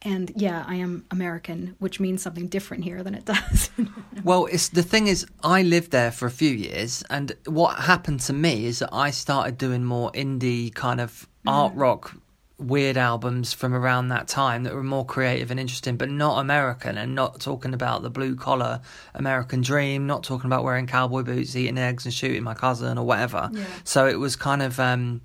And 0.03 0.31
yeah, 0.35 0.63
I 0.67 0.75
am 0.75 1.05
American, 1.09 1.75
which 1.79 1.99
means 1.99 2.21
something 2.21 2.47
different 2.47 2.83
here 2.83 3.03
than 3.03 3.15
it 3.15 3.25
does. 3.25 3.69
Well, 4.23 4.47
it's 4.47 4.69
the 4.69 4.83
thing 4.83 5.07
is, 5.07 5.25
I 5.43 5.61
lived 5.61 5.91
there 5.91 6.11
for 6.11 6.25
a 6.25 6.31
few 6.31 6.49
years, 6.49 7.03
and 7.09 7.31
what 7.45 7.77
happened 7.77 8.19
to 8.21 8.33
me 8.33 8.65
is 8.65 8.79
that 8.79 8.89
I 8.91 9.11
started 9.11 9.57
doing 9.57 9.85
more 9.85 10.11
indie 10.11 10.73
kind 10.73 10.99
of 10.99 11.27
art 11.45 11.73
rock, 11.75 12.13
weird 12.57 12.97
albums 12.97 13.53
from 13.53 13.73
around 13.73 14.09
that 14.09 14.27
time 14.27 14.63
that 14.63 14.73
were 14.73 14.83
more 14.83 15.05
creative 15.05 15.49
and 15.51 15.59
interesting, 15.59 15.95
but 15.95 16.09
not 16.09 16.39
American, 16.39 16.97
and 16.97 17.15
not 17.15 17.39
talking 17.39 17.73
about 17.73 18.01
the 18.01 18.09
blue 18.09 18.35
collar 18.35 18.81
American 19.13 19.61
dream, 19.61 20.07
not 20.07 20.23
talking 20.23 20.47
about 20.47 20.63
wearing 20.63 20.87
cowboy 20.87 21.21
boots, 21.21 21.55
eating 21.55 21.77
eggs, 21.77 22.03
and 22.03 22.13
shooting 22.13 22.43
my 22.43 22.55
cousin 22.55 22.97
or 22.97 23.05
whatever. 23.05 23.49
So 23.85 24.07
it 24.07 24.19
was 24.19 24.35
kind 24.35 24.61
of. 24.61 24.79
Um, 24.79 25.21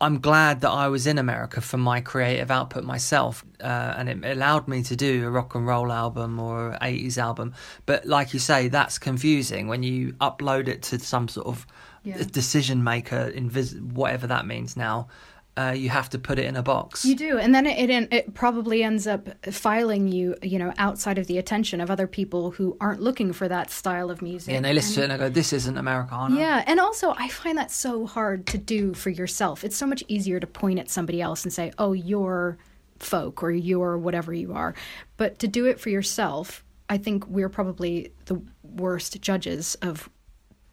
I'm 0.00 0.18
glad 0.20 0.62
that 0.62 0.70
I 0.70 0.88
was 0.88 1.06
in 1.06 1.16
America 1.16 1.60
for 1.60 1.76
my 1.78 2.00
creative 2.00 2.50
output 2.50 2.82
myself, 2.84 3.44
uh, 3.62 3.94
and 3.96 4.08
it 4.08 4.24
allowed 4.24 4.66
me 4.66 4.82
to 4.82 4.96
do 4.96 5.24
a 5.26 5.30
rock 5.30 5.54
and 5.54 5.64
roll 5.66 5.92
album 5.92 6.40
or 6.40 6.70
an 6.70 6.78
80s 6.82 7.18
album. 7.18 7.54
But 7.86 8.04
like 8.06 8.34
you 8.34 8.40
say, 8.40 8.66
that's 8.68 8.98
confusing 8.98 9.68
when 9.68 9.82
you 9.84 10.14
upload 10.14 10.66
it 10.66 10.82
to 10.84 10.98
some 10.98 11.28
sort 11.28 11.46
of 11.46 11.66
Yeah. 12.02 12.22
decision 12.30 12.82
maker, 12.82 13.32
invis- 13.34 13.80
whatever 13.80 14.26
that 14.26 14.44
means 14.46 14.76
now. 14.76 15.06
Uh, 15.56 15.72
you 15.76 15.88
have 15.88 16.10
to 16.10 16.18
put 16.18 16.36
it 16.38 16.46
in 16.46 16.56
a 16.56 16.62
box. 16.64 17.04
You 17.04 17.14
do, 17.14 17.38
and 17.38 17.54
then 17.54 17.64
it, 17.64 17.88
it 17.88 18.08
it 18.12 18.34
probably 18.34 18.82
ends 18.82 19.06
up 19.06 19.28
filing 19.52 20.08
you, 20.08 20.34
you 20.42 20.58
know, 20.58 20.72
outside 20.78 21.16
of 21.16 21.28
the 21.28 21.38
attention 21.38 21.80
of 21.80 21.90
other 21.92 22.08
people 22.08 22.50
who 22.50 22.76
aren't 22.80 23.00
looking 23.00 23.32
for 23.32 23.46
that 23.46 23.70
style 23.70 24.10
of 24.10 24.20
music. 24.20 24.50
yeah, 24.50 24.56
and 24.56 24.64
they 24.64 24.72
listen 24.72 24.94
to 24.94 25.00
it 25.00 25.04
and 25.04 25.12
they 25.12 25.18
go, 25.18 25.28
"This 25.28 25.52
isn't 25.52 25.78
Americana." 25.78 26.36
Yeah, 26.36 26.64
and 26.66 26.80
also 26.80 27.14
I 27.16 27.28
find 27.28 27.56
that 27.56 27.70
so 27.70 28.04
hard 28.04 28.46
to 28.48 28.58
do 28.58 28.94
for 28.94 29.10
yourself. 29.10 29.62
It's 29.62 29.76
so 29.76 29.86
much 29.86 30.02
easier 30.08 30.40
to 30.40 30.46
point 30.46 30.80
at 30.80 30.90
somebody 30.90 31.20
else 31.22 31.44
and 31.44 31.52
say, 31.52 31.70
"Oh, 31.78 31.92
you're 31.92 32.58
folk 32.98 33.40
or 33.42 33.52
you're 33.52 33.96
whatever 33.96 34.32
you 34.34 34.54
are," 34.54 34.74
but 35.16 35.38
to 35.38 35.46
do 35.46 35.66
it 35.66 35.78
for 35.78 35.88
yourself, 35.90 36.64
I 36.88 36.98
think 36.98 37.28
we're 37.28 37.48
probably 37.48 38.12
the 38.26 38.42
worst 38.62 39.20
judges 39.20 39.76
of 39.82 40.10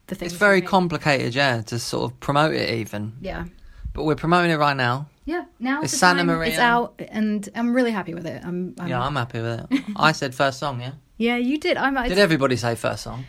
the 0.08 0.16
things. 0.16 0.32
it's 0.32 0.38
very 0.40 0.60
complicated, 0.60 1.36
yeah, 1.36 1.62
to 1.62 1.78
sort 1.78 2.10
of 2.10 2.18
promote 2.18 2.52
it 2.54 2.68
even. 2.70 3.12
Yeah. 3.20 3.44
But 3.92 4.04
we're 4.04 4.16
promoting 4.16 4.50
it 4.50 4.56
right 4.56 4.76
now. 4.76 5.08
Yeah, 5.24 5.44
now 5.60 5.82
It's 5.82 5.96
Santa 5.96 6.20
time, 6.20 6.26
Maria. 6.26 6.50
It's 6.50 6.58
out, 6.58 6.94
and 6.98 7.48
I'm 7.54 7.72
really 7.72 7.92
happy 7.92 8.14
with 8.14 8.26
it. 8.26 8.42
I'm, 8.44 8.74
I'm 8.78 8.88
Yeah, 8.88 9.00
I'm 9.00 9.14
happy 9.14 9.40
with 9.40 9.66
it. 9.70 9.84
I 9.96 10.12
said 10.12 10.34
first 10.34 10.58
song, 10.58 10.80
yeah. 10.80 10.92
yeah, 11.16 11.36
you 11.36 11.58
did. 11.58 11.76
I'm. 11.76 11.94
Did 12.08 12.18
everybody 12.18 12.56
say 12.56 12.74
first 12.74 13.04
song? 13.04 13.24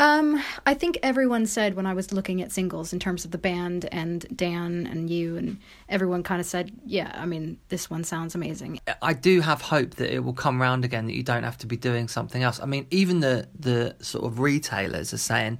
Um, 0.00 0.40
I 0.64 0.74
think 0.74 0.96
everyone 1.02 1.46
said 1.46 1.74
when 1.74 1.84
I 1.84 1.92
was 1.92 2.12
looking 2.12 2.40
at 2.40 2.52
singles 2.52 2.92
in 2.92 3.00
terms 3.00 3.24
of 3.24 3.32
the 3.32 3.38
band 3.38 3.88
and 3.90 4.24
Dan 4.36 4.86
and 4.86 5.10
you 5.10 5.36
and 5.36 5.58
everyone 5.88 6.22
kind 6.22 6.40
of 6.40 6.46
said, 6.46 6.70
yeah, 6.86 7.10
I 7.16 7.26
mean, 7.26 7.58
this 7.68 7.90
one 7.90 8.04
sounds 8.04 8.36
amazing. 8.36 8.78
I 9.02 9.12
do 9.12 9.40
have 9.40 9.60
hope 9.60 9.96
that 9.96 10.14
it 10.14 10.20
will 10.20 10.34
come 10.34 10.62
round 10.62 10.84
again. 10.84 11.06
That 11.06 11.14
you 11.14 11.24
don't 11.24 11.42
have 11.42 11.58
to 11.58 11.66
be 11.66 11.76
doing 11.76 12.06
something 12.06 12.44
else. 12.44 12.60
I 12.60 12.66
mean, 12.66 12.86
even 12.90 13.20
the 13.20 13.48
the 13.58 13.96
sort 14.00 14.24
of 14.24 14.38
retailers 14.38 15.12
are 15.12 15.18
saying, 15.18 15.58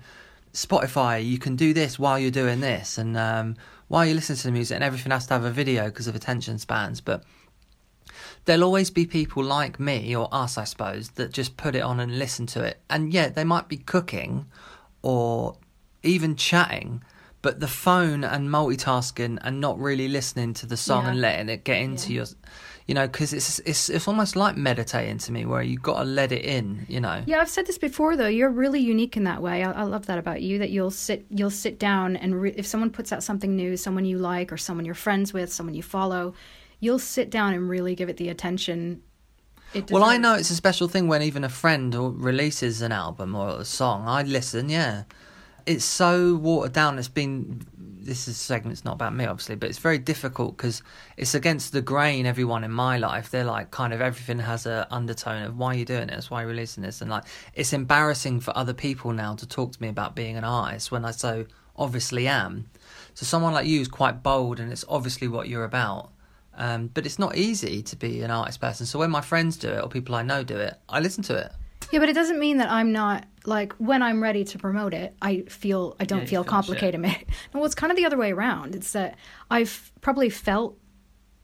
Spotify, 0.52 1.24
you 1.24 1.38
can 1.38 1.56
do 1.56 1.74
this 1.74 1.98
while 1.98 2.18
you're 2.18 2.30
doing 2.30 2.60
this, 2.60 2.96
and 2.96 3.16
um, 3.16 3.56
while 3.88 4.04
you're 4.06 4.14
listening 4.14 4.38
to 4.38 4.46
the 4.46 4.52
music, 4.52 4.74
and 4.76 4.84
everything 4.84 5.10
has 5.12 5.26
to 5.26 5.34
have 5.34 5.44
a 5.44 5.50
video 5.50 5.86
because 5.86 6.06
of 6.06 6.14
attention 6.14 6.58
spans. 6.58 7.00
But 7.00 7.24
there'll 8.44 8.64
always 8.64 8.90
be 8.90 9.06
people 9.06 9.42
like 9.44 9.78
me 9.80 10.14
or 10.14 10.28
us, 10.32 10.56
I 10.56 10.64
suppose, 10.64 11.10
that 11.10 11.32
just 11.32 11.56
put 11.56 11.74
it 11.74 11.80
on 11.80 12.00
and 12.00 12.18
listen 12.18 12.46
to 12.48 12.62
it. 12.64 12.80
And 12.88 13.12
yeah, 13.12 13.28
they 13.28 13.44
might 13.44 13.68
be 13.68 13.76
cooking 13.78 14.46
or 15.02 15.56
even 16.02 16.36
chatting, 16.36 17.02
but 17.42 17.60
the 17.60 17.68
phone 17.68 18.24
and 18.24 18.48
multitasking 18.48 19.38
and 19.42 19.60
not 19.60 19.78
really 19.78 20.08
listening 20.08 20.54
to 20.54 20.66
the 20.66 20.76
song 20.76 21.04
Yeah. 21.04 21.10
and 21.10 21.20
letting 21.20 21.48
it 21.48 21.64
get 21.64 21.80
into 21.80 22.12
your, 22.12 22.26
you 22.88 22.94
know, 22.94 23.06
because 23.06 23.34
it's 23.34 23.58
it's 23.60 23.90
it's 23.90 24.08
almost 24.08 24.34
like 24.34 24.56
meditating 24.56 25.18
to 25.18 25.30
me, 25.30 25.44
where 25.44 25.60
you 25.60 25.78
got 25.78 25.98
to 25.98 26.04
let 26.04 26.32
it 26.32 26.42
in, 26.42 26.86
you 26.88 27.00
know. 27.00 27.22
Yeah, 27.26 27.40
I've 27.40 27.50
said 27.50 27.66
this 27.66 27.76
before 27.76 28.16
though. 28.16 28.28
You're 28.28 28.48
really 28.48 28.80
unique 28.80 29.14
in 29.14 29.24
that 29.24 29.42
way. 29.42 29.62
I, 29.62 29.72
I 29.72 29.82
love 29.82 30.06
that 30.06 30.18
about 30.18 30.40
you. 30.40 30.58
That 30.58 30.70
you'll 30.70 30.90
sit, 30.90 31.26
you'll 31.28 31.50
sit 31.50 31.78
down 31.78 32.16
and 32.16 32.40
re- 32.40 32.54
if 32.56 32.66
someone 32.66 32.88
puts 32.88 33.12
out 33.12 33.22
something 33.22 33.54
new, 33.54 33.76
someone 33.76 34.06
you 34.06 34.16
like 34.16 34.50
or 34.50 34.56
someone 34.56 34.86
you're 34.86 34.94
friends 34.94 35.34
with, 35.34 35.52
someone 35.52 35.74
you 35.74 35.82
follow, 35.82 36.32
you'll 36.80 36.98
sit 36.98 37.28
down 37.28 37.52
and 37.52 37.68
really 37.68 37.94
give 37.94 38.08
it 38.08 38.16
the 38.16 38.30
attention. 38.30 39.02
Well, 39.90 40.02
I 40.02 40.16
know 40.16 40.34
it's 40.34 40.48
a 40.48 40.54
special 40.54 40.88
thing 40.88 41.08
when 41.08 41.20
even 41.20 41.44
a 41.44 41.50
friend 41.50 41.94
releases 42.24 42.80
an 42.80 42.90
album 42.90 43.34
or 43.34 43.60
a 43.60 43.66
song. 43.66 44.08
I 44.08 44.22
listen, 44.22 44.70
yeah. 44.70 45.02
It's 45.68 45.84
so 45.84 46.34
watered 46.36 46.72
down. 46.72 46.98
It's 46.98 47.08
been 47.08 47.66
this 47.76 48.26
is 48.26 48.38
segment's 48.38 48.86
not 48.86 48.94
about 48.94 49.14
me 49.14 49.26
obviously, 49.26 49.54
but 49.54 49.68
it's 49.68 49.78
very 49.78 49.98
difficult 49.98 50.56
because 50.56 50.82
it's 51.18 51.34
against 51.34 51.72
the 51.72 51.82
grain. 51.82 52.24
Everyone 52.24 52.64
in 52.64 52.70
my 52.70 52.96
life, 52.96 53.30
they're 53.30 53.44
like 53.44 53.70
kind 53.70 53.92
of 53.92 54.00
everything 54.00 54.38
has 54.38 54.64
a 54.64 54.88
undertone 54.90 55.42
of 55.42 55.58
why 55.58 55.74
are 55.74 55.78
you 55.78 55.84
doing 55.84 56.06
this, 56.06 56.30
why 56.30 56.40
are 56.40 56.42
you 56.44 56.48
releasing 56.48 56.82
this, 56.82 57.02
and 57.02 57.10
like 57.10 57.24
it's 57.54 57.74
embarrassing 57.74 58.40
for 58.40 58.56
other 58.56 58.72
people 58.72 59.12
now 59.12 59.34
to 59.34 59.46
talk 59.46 59.72
to 59.72 59.82
me 59.82 59.88
about 59.88 60.16
being 60.16 60.38
an 60.38 60.44
artist 60.44 60.90
when 60.90 61.04
I 61.04 61.10
so 61.10 61.44
obviously 61.76 62.26
am. 62.26 62.70
So 63.12 63.26
someone 63.26 63.52
like 63.52 63.66
you 63.66 63.80
is 63.80 63.88
quite 63.88 64.22
bold, 64.22 64.58
and 64.58 64.72
it's 64.72 64.86
obviously 64.88 65.28
what 65.28 65.48
you're 65.48 65.64
about. 65.64 66.10
Um, 66.54 66.88
but 66.88 67.06
it's 67.06 67.20
not 67.20 67.36
easy 67.36 67.82
to 67.82 67.94
be 67.94 68.22
an 68.22 68.32
artist 68.32 68.60
person. 68.60 68.84
So 68.86 68.98
when 68.98 69.10
my 69.10 69.20
friends 69.20 69.56
do 69.56 69.68
it 69.68 69.80
or 69.80 69.88
people 69.88 70.16
I 70.16 70.22
know 70.22 70.42
do 70.42 70.56
it, 70.56 70.74
I 70.88 70.98
listen 70.98 71.22
to 71.24 71.36
it. 71.36 71.52
Yeah, 71.92 72.00
but 72.00 72.08
it 72.08 72.14
doesn't 72.14 72.38
mean 72.38 72.58
that 72.58 72.70
I'm 72.70 72.90
not 72.90 73.26
like 73.48 73.72
when 73.78 74.02
I'm 74.02 74.22
ready 74.22 74.44
to 74.44 74.58
promote 74.58 74.94
it. 74.94 75.14
I 75.22 75.42
feel 75.48 75.96
I 75.98 76.04
don't 76.04 76.22
you 76.22 76.26
feel 76.28 76.44
complicated. 76.44 77.00
no, 77.02 77.12
well, 77.54 77.64
it's 77.64 77.74
kind 77.74 77.90
of 77.90 77.96
the 77.96 78.04
other 78.06 78.16
way 78.16 78.30
around. 78.32 78.74
It's 78.74 78.92
that 78.92 79.16
I've 79.50 79.90
probably 80.00 80.30
felt 80.30 80.76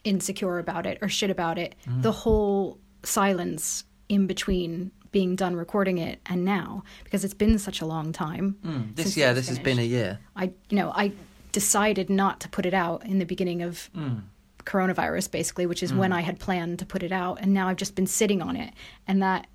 insecure 0.04 0.58
about 0.58 0.84
it 0.86 0.98
or 1.02 1.08
shit 1.08 1.30
about 1.30 1.58
it 1.58 1.74
Mm. 1.88 2.02
the 2.02 2.12
whole 2.12 2.78
silence 3.02 3.84
in 4.08 4.26
between 4.26 4.90
being 5.12 5.36
done 5.36 5.54
recording 5.56 5.98
it 5.98 6.20
and 6.26 6.44
now 6.44 6.82
because 7.04 7.24
it's 7.24 7.34
been 7.34 7.58
such 7.58 7.80
a 7.80 7.86
long 7.86 8.12
time. 8.12 8.56
Mm, 8.64 8.94
This 8.96 9.16
year, 9.16 9.32
this 9.32 9.48
has 9.48 9.58
been 9.58 9.78
a 9.78 9.82
year. 9.96 10.18
I 10.36 10.44
you 10.68 10.76
know 10.76 10.90
I 10.94 11.12
decided 11.52 12.10
not 12.10 12.40
to 12.40 12.48
put 12.48 12.66
it 12.66 12.74
out 12.74 13.06
in 13.06 13.18
the 13.18 13.24
beginning 13.24 13.62
of 13.62 13.88
coronavirus 14.64 15.30
basically 15.30 15.66
which 15.66 15.82
is 15.82 15.92
when 15.92 16.10
Mm. 16.10 16.14
I 16.16 16.20
had 16.22 16.38
planned 16.38 16.78
to 16.80 16.86
put 16.86 17.02
it 17.02 17.12
out 17.12 17.38
and 17.40 17.52
now 17.54 17.68
I've 17.68 17.76
just 17.76 17.94
been 17.94 18.06
sitting 18.06 18.40
on 18.42 18.56
it 18.56 18.72
and 19.06 19.22
that 19.22 19.46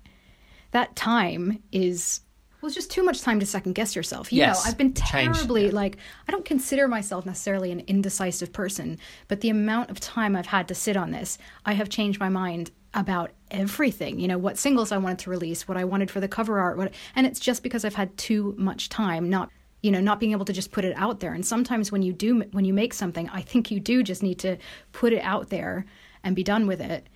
that 0.70 0.94
time 0.96 1.62
is 1.72 2.20
well 2.60 2.68
it's 2.68 2.74
just 2.74 2.90
too 2.90 3.02
much 3.02 3.22
time 3.22 3.40
to 3.40 3.46
second 3.46 3.74
guess 3.74 3.96
yourself. 3.96 4.32
You 4.32 4.38
Yes, 4.38 4.64
know 4.64 4.70
I've 4.70 4.78
been 4.78 4.92
terribly 4.92 5.70
like 5.70 5.96
I 6.28 6.32
don't 6.32 6.44
consider 6.44 6.88
myself 6.88 7.26
necessarily 7.26 7.72
an 7.72 7.80
indecisive 7.86 8.52
person 8.52 8.98
but 9.28 9.40
the 9.40 9.50
amount 9.50 9.90
of 9.90 10.00
time 10.00 10.36
I've 10.36 10.46
had 10.46 10.68
to 10.68 10.74
sit 10.74 10.96
on 10.96 11.10
this 11.10 11.38
I 11.64 11.74
have 11.74 11.88
changed 11.88 12.20
my 12.20 12.28
mind 12.28 12.70
about 12.92 13.30
everything. 13.50 14.18
You 14.18 14.28
know 14.28 14.38
what 14.38 14.58
singles 14.58 14.92
I 14.92 14.98
wanted 14.98 15.20
to 15.20 15.30
release 15.30 15.68
what 15.68 15.76
I 15.76 15.84
wanted 15.84 16.10
for 16.10 16.20
the 16.20 16.28
cover 16.28 16.58
art 16.60 16.76
what 16.76 16.92
and 17.14 17.26
it's 17.26 17.40
just 17.40 17.62
because 17.62 17.84
I've 17.84 17.94
had 17.94 18.16
too 18.16 18.54
much 18.58 18.88
time 18.88 19.30
not 19.30 19.50
you 19.82 19.90
know 19.90 20.00
not 20.00 20.20
being 20.20 20.32
able 20.32 20.44
to 20.44 20.52
just 20.52 20.72
put 20.72 20.84
it 20.84 20.94
out 20.96 21.20
there. 21.20 21.32
And 21.32 21.44
sometimes 21.46 21.90
when 21.90 22.02
you 22.02 22.12
do 22.12 22.40
when 22.52 22.64
you 22.64 22.74
make 22.74 22.92
something 22.92 23.28
i 23.30 23.40
think 23.40 23.70
you 23.70 23.80
do 23.80 24.02
just 24.02 24.22
need 24.22 24.38
to 24.40 24.56
put 24.92 25.12
it 25.12 25.22
out 25.22 25.48
there 25.50 25.86
and 26.22 26.36
be 26.36 26.44
done 26.44 26.66
with 26.66 26.80
it. 26.80 27.08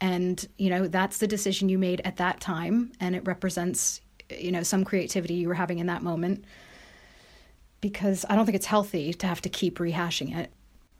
And 0.00 0.44
you 0.58 0.70
know 0.70 0.86
that's 0.86 1.18
the 1.18 1.26
decision 1.26 1.68
you 1.68 1.78
made 1.78 2.00
at 2.04 2.16
that 2.16 2.40
time 2.40 2.92
and 3.00 3.14
it 3.16 3.26
represents 3.26 4.00
you 4.40 4.52
know 4.52 4.62
some 4.62 4.84
creativity 4.84 5.34
you 5.34 5.48
were 5.48 5.54
having 5.54 5.78
in 5.78 5.86
that 5.86 6.02
moment. 6.02 6.44
Because 7.80 8.24
i 8.28 8.36
don't 8.36 8.44
think 8.46 8.54
it's 8.54 8.66
healthy 8.66 9.12
to 9.12 9.26
have 9.26 9.40
to 9.42 9.48
keep 9.48 9.78
rehashing 9.78 10.36
it. 10.36 10.52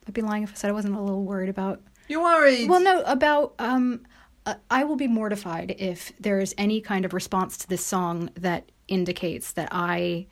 I'd 0.06 0.14
be 0.14 0.20
lying 0.22 0.42
if 0.42 0.50
i 0.50 0.54
said 0.54 0.68
i 0.70 0.72
wasn't 0.72 0.96
a 0.96 1.00
little 1.00 1.22
worried 1.24 1.48
about 1.48 1.80
You're 2.08 2.22
worried. 2.22 2.68
well, 2.68 2.80
no, 2.80 3.02
about 3.02 3.54
um, 3.60 4.04
uh, 4.46 4.54
I 4.70 4.82
will 4.84 4.96
be 4.96 5.06
mortified 5.06 5.76
if 5.78 6.12
there 6.18 6.40
is 6.40 6.54
any 6.58 6.80
kind 6.80 7.04
of 7.04 7.12
response 7.14 7.56
to 7.58 7.68
this 7.68 7.86
song 7.86 8.30
that 8.34 8.70
indicates 8.88 9.52
that 9.52 9.68
I 9.70 10.26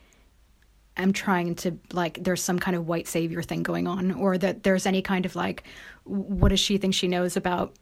am 0.97 1.13
trying 1.13 1.55
to 1.55 1.79
like 1.93 2.23
there's 2.25 2.43
some 2.43 2.59
kind 2.59 2.77
of 2.77 2.89
white 2.89 3.07
savior 3.07 3.43
thing 3.43 3.63
going 3.63 3.87
on, 3.87 4.11
or 4.11 4.37
that 4.37 4.65
there's 4.65 4.87
any 4.87 5.03
kind 5.03 5.25
of 5.25 5.37
like, 5.37 5.63
what 6.03 6.49
does 6.49 6.59
she 6.59 6.77
think 6.79 6.95
she 6.95 7.07
knows 7.07 7.37
about 7.37 7.77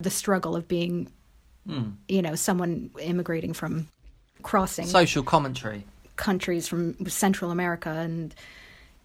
the 0.00 0.08
struggle 0.10 0.56
of 0.56 0.66
being, 0.66 1.12
you 2.08 2.22
know, 2.22 2.34
someone 2.34 2.90
immigrating 2.98 3.52
from 3.52 3.86
crossing 4.44 4.86
Social 4.86 5.24
commentary. 5.24 5.84
countries 6.16 6.68
from 6.68 6.94
Central 7.08 7.50
America 7.50 7.90
and. 7.90 8.32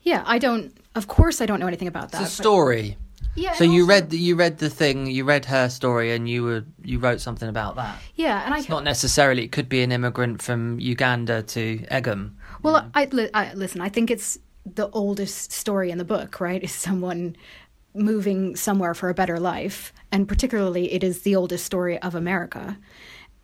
Yeah, 0.02 0.24
I 0.26 0.38
don't. 0.40 0.72
Of 0.96 1.08
course, 1.08 1.42
I 1.42 1.46
don't 1.46 1.60
know 1.60 1.68
anything 1.68 1.88
about 1.90 2.12
that. 2.12 2.22
It's 2.22 2.32
a 2.32 2.36
story. 2.44 2.96
Yeah, 3.36 3.54
So 3.54 3.64
you 3.66 3.82
also- 3.82 3.90
read 3.94 4.10
the, 4.12 4.18
you 4.18 4.36
read 4.36 4.58
the 4.60 4.70
thing, 4.70 5.08
you 5.08 5.24
read 5.26 5.46
her 5.46 5.68
story, 5.70 6.14
and 6.16 6.28
you 6.30 6.44
were 6.44 6.64
you 6.84 7.00
wrote 7.00 7.20
something 7.20 7.50
about 7.50 7.76
that. 7.76 7.98
Yeah, 8.16 8.44
and 8.46 8.54
I 8.54 8.60
It's 8.60 8.70
not 8.70 8.84
necessarily. 8.86 9.44
It 9.44 9.52
could 9.52 9.68
be 9.68 9.82
an 9.84 9.92
immigrant 9.92 10.42
from 10.42 10.80
Uganda 10.80 11.44
to 11.44 11.80
Egham. 11.92 12.32
Well, 12.64 12.90
I, 12.96 13.06
li- 13.12 13.30
I 13.34 13.54
listen. 13.54 13.82
I 13.82 13.90
think 13.90 14.10
it's 14.10 14.38
the 14.66 14.90
oldest 14.92 15.52
story 15.52 15.92
in 15.92 15.98
the 15.98 16.06
book. 16.06 16.40
Right, 16.40 16.64
is 16.64 16.72
someone 16.72 17.36
moving 17.94 18.56
somewhere 18.56 18.94
for 18.94 19.10
a 19.10 19.14
better 19.14 19.38
life, 19.40 19.92
and 20.14 20.28
particularly, 20.28 20.94
it 20.94 21.04
is 21.04 21.22
the 21.24 21.36
oldest 21.36 21.66
story 21.66 22.00
of 22.02 22.16
America. 22.16 22.78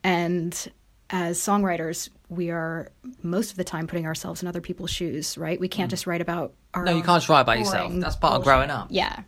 And 0.04 0.72
as 1.10 1.40
songwriters, 1.40 2.10
we 2.30 2.50
are 2.50 2.92
most 3.22 3.52
of 3.52 3.58
the 3.58 3.64
time 3.64 3.88
putting 3.88 4.06
ourselves 4.06 4.42
in 4.42 4.48
other 4.48 4.62
people's 4.62 4.90
shoes. 4.92 5.38
Right, 5.38 5.60
we 5.60 5.68
can't 5.68 5.90
just 5.90 6.08
write 6.08 6.22
about 6.22 6.54
our. 6.74 6.84
Mm. 6.84 6.86
No, 6.86 6.92
you 6.98 7.04
can't 7.04 7.18
just 7.18 7.30
write 7.30 7.42
about 7.42 7.60
yourself. 7.60 7.92
That's 7.96 8.16
part 8.16 8.34
of 8.36 8.44
growing 8.44 8.70
up. 8.70 8.88
Yeah, 8.90 9.24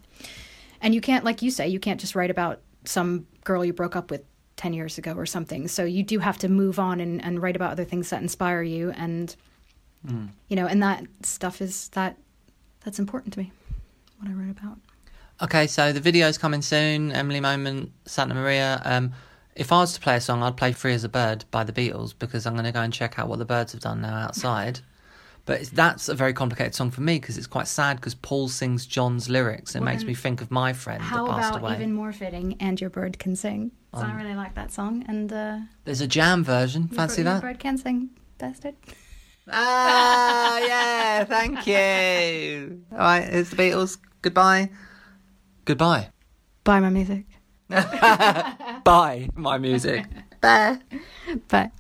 and 0.82 0.94
you 0.96 1.02
can't, 1.02 1.24
like 1.24 1.42
you 1.42 1.52
say, 1.52 1.68
you 1.68 1.80
can't 1.80 2.00
just 2.00 2.16
write 2.16 2.32
about 2.32 2.62
some 2.86 3.28
girl 3.44 3.64
you 3.66 3.74
broke 3.74 3.96
up 3.96 4.10
with 4.12 4.24
10 4.58 4.74
years 4.74 4.98
ago 4.98 5.14
or 5.14 5.26
something. 5.26 5.68
So 5.68 5.84
you 5.86 6.04
do 6.04 6.20
have 6.20 6.38
to 6.40 6.50
move 6.50 6.80
on 6.80 7.00
and, 7.00 7.24
and 7.24 7.42
write 7.42 7.56
about 7.56 7.72
other 7.72 7.86
things 7.86 8.10
that 8.10 8.22
inspire 8.22 8.64
you. 8.64 8.92
And, 8.92 9.36
Mm. 10.06 10.30
you 10.48 10.56
know, 10.56 10.68
and 10.68 10.82
that 10.84 11.04
stuff 11.24 11.60
is 11.60 11.90
that 11.90 12.18
that's 12.86 13.00
important 13.00 13.34
to 13.34 13.40
me, 13.40 13.52
what 14.20 14.30
I 14.30 14.34
write 14.34 14.52
about. 14.52 14.78
Okay, 15.42 15.68
so 15.68 15.92
the 15.92 16.00
video's 16.00 16.38
coming 16.38 16.62
soon. 16.62 17.12
Emily 17.12 17.40
Moment, 17.40 17.92
Santa 18.06 18.34
Maria. 18.36 18.82
Um, 18.86 19.12
if 19.58 19.72
I 19.72 19.80
was 19.80 19.94
to 19.94 20.00
play 20.00 20.16
a 20.16 20.22
song, 20.22 20.44
I'd 20.44 20.56
play 20.58 20.72
"Free 20.72 20.94
as 20.94 21.04
a 21.04 21.10
Bird" 21.10 21.46
by 21.52 21.64
the 21.64 21.74
Beatles 21.74 22.14
because 22.18 22.46
I'm 22.46 22.54
going 22.54 22.66
to 22.66 22.72
go 22.72 22.82
and 22.82 22.94
check 22.94 23.20
out 23.20 23.28
what 23.28 23.40
the 23.40 23.46
birds 23.46 23.74
have 23.74 23.82
done 23.82 24.02
now 24.02 24.16
outside. 24.16 24.80
But 25.46 25.62
it's, 25.62 25.70
that's 25.70 26.10
a 26.10 26.14
very 26.16 26.34
complicated 26.34 26.76
song 26.76 26.92
for 26.92 27.00
me 27.02 27.20
because 27.20 27.38
it's 27.38 27.48
quite 27.48 27.68
sad 27.68 27.96
because 27.98 28.14
Paul 28.16 28.50
sings 28.50 28.86
John's 28.86 29.30
lyrics. 29.30 29.76
It 29.76 29.80
Well, 29.80 29.86
makes 29.86 30.04
me 30.04 30.14
think 30.14 30.42
of 30.42 30.52
my 30.52 30.74
friend 30.74 31.02
How 31.02 31.26
that 31.26 31.36
passed 31.38 31.56
about 31.56 31.76
even 31.76 31.94
more 31.94 32.12
fitting, 32.12 32.58
And 32.60 32.80
Your 32.82 32.90
Bird 32.90 33.18
Can 33.18 33.36
Sing? 33.38 33.72
So 33.94 34.02
I 34.02 34.12
Um, 34.12 34.18
really 34.18 34.36
like 34.36 34.56
that 34.56 34.74
song. 34.74 35.06
And 35.08 35.32
uh, 35.32 35.60
There's 35.86 36.02
a 36.02 36.08
jam 36.08 36.44
version. 36.44 36.84
Your 36.92 36.98
Fancy 36.98 37.24
Bir- 37.24 37.30
Your 37.30 37.34
that? 37.36 37.42
Bird 37.42 37.60
Can 37.60 37.78
Sing, 37.78 38.10
bastard. 38.38 38.76
Ah, 39.50 40.60
yeah. 40.68 41.24
Thank 41.24 41.66
you. 41.66 42.84
All 42.92 42.98
right, 42.98 43.24
it's 43.24 43.50
the 43.52 43.56
Beatles. 43.56 43.98
Goodbye. 44.22 44.70
Goodbye. 45.64 46.10
Bye, 46.66 46.82
my 46.82 46.90
music. 46.90 47.26
Bye, 48.84 49.30
my 49.36 49.58
music. 49.58 50.06
Bye. 50.42 50.80
Bye. 51.50 51.72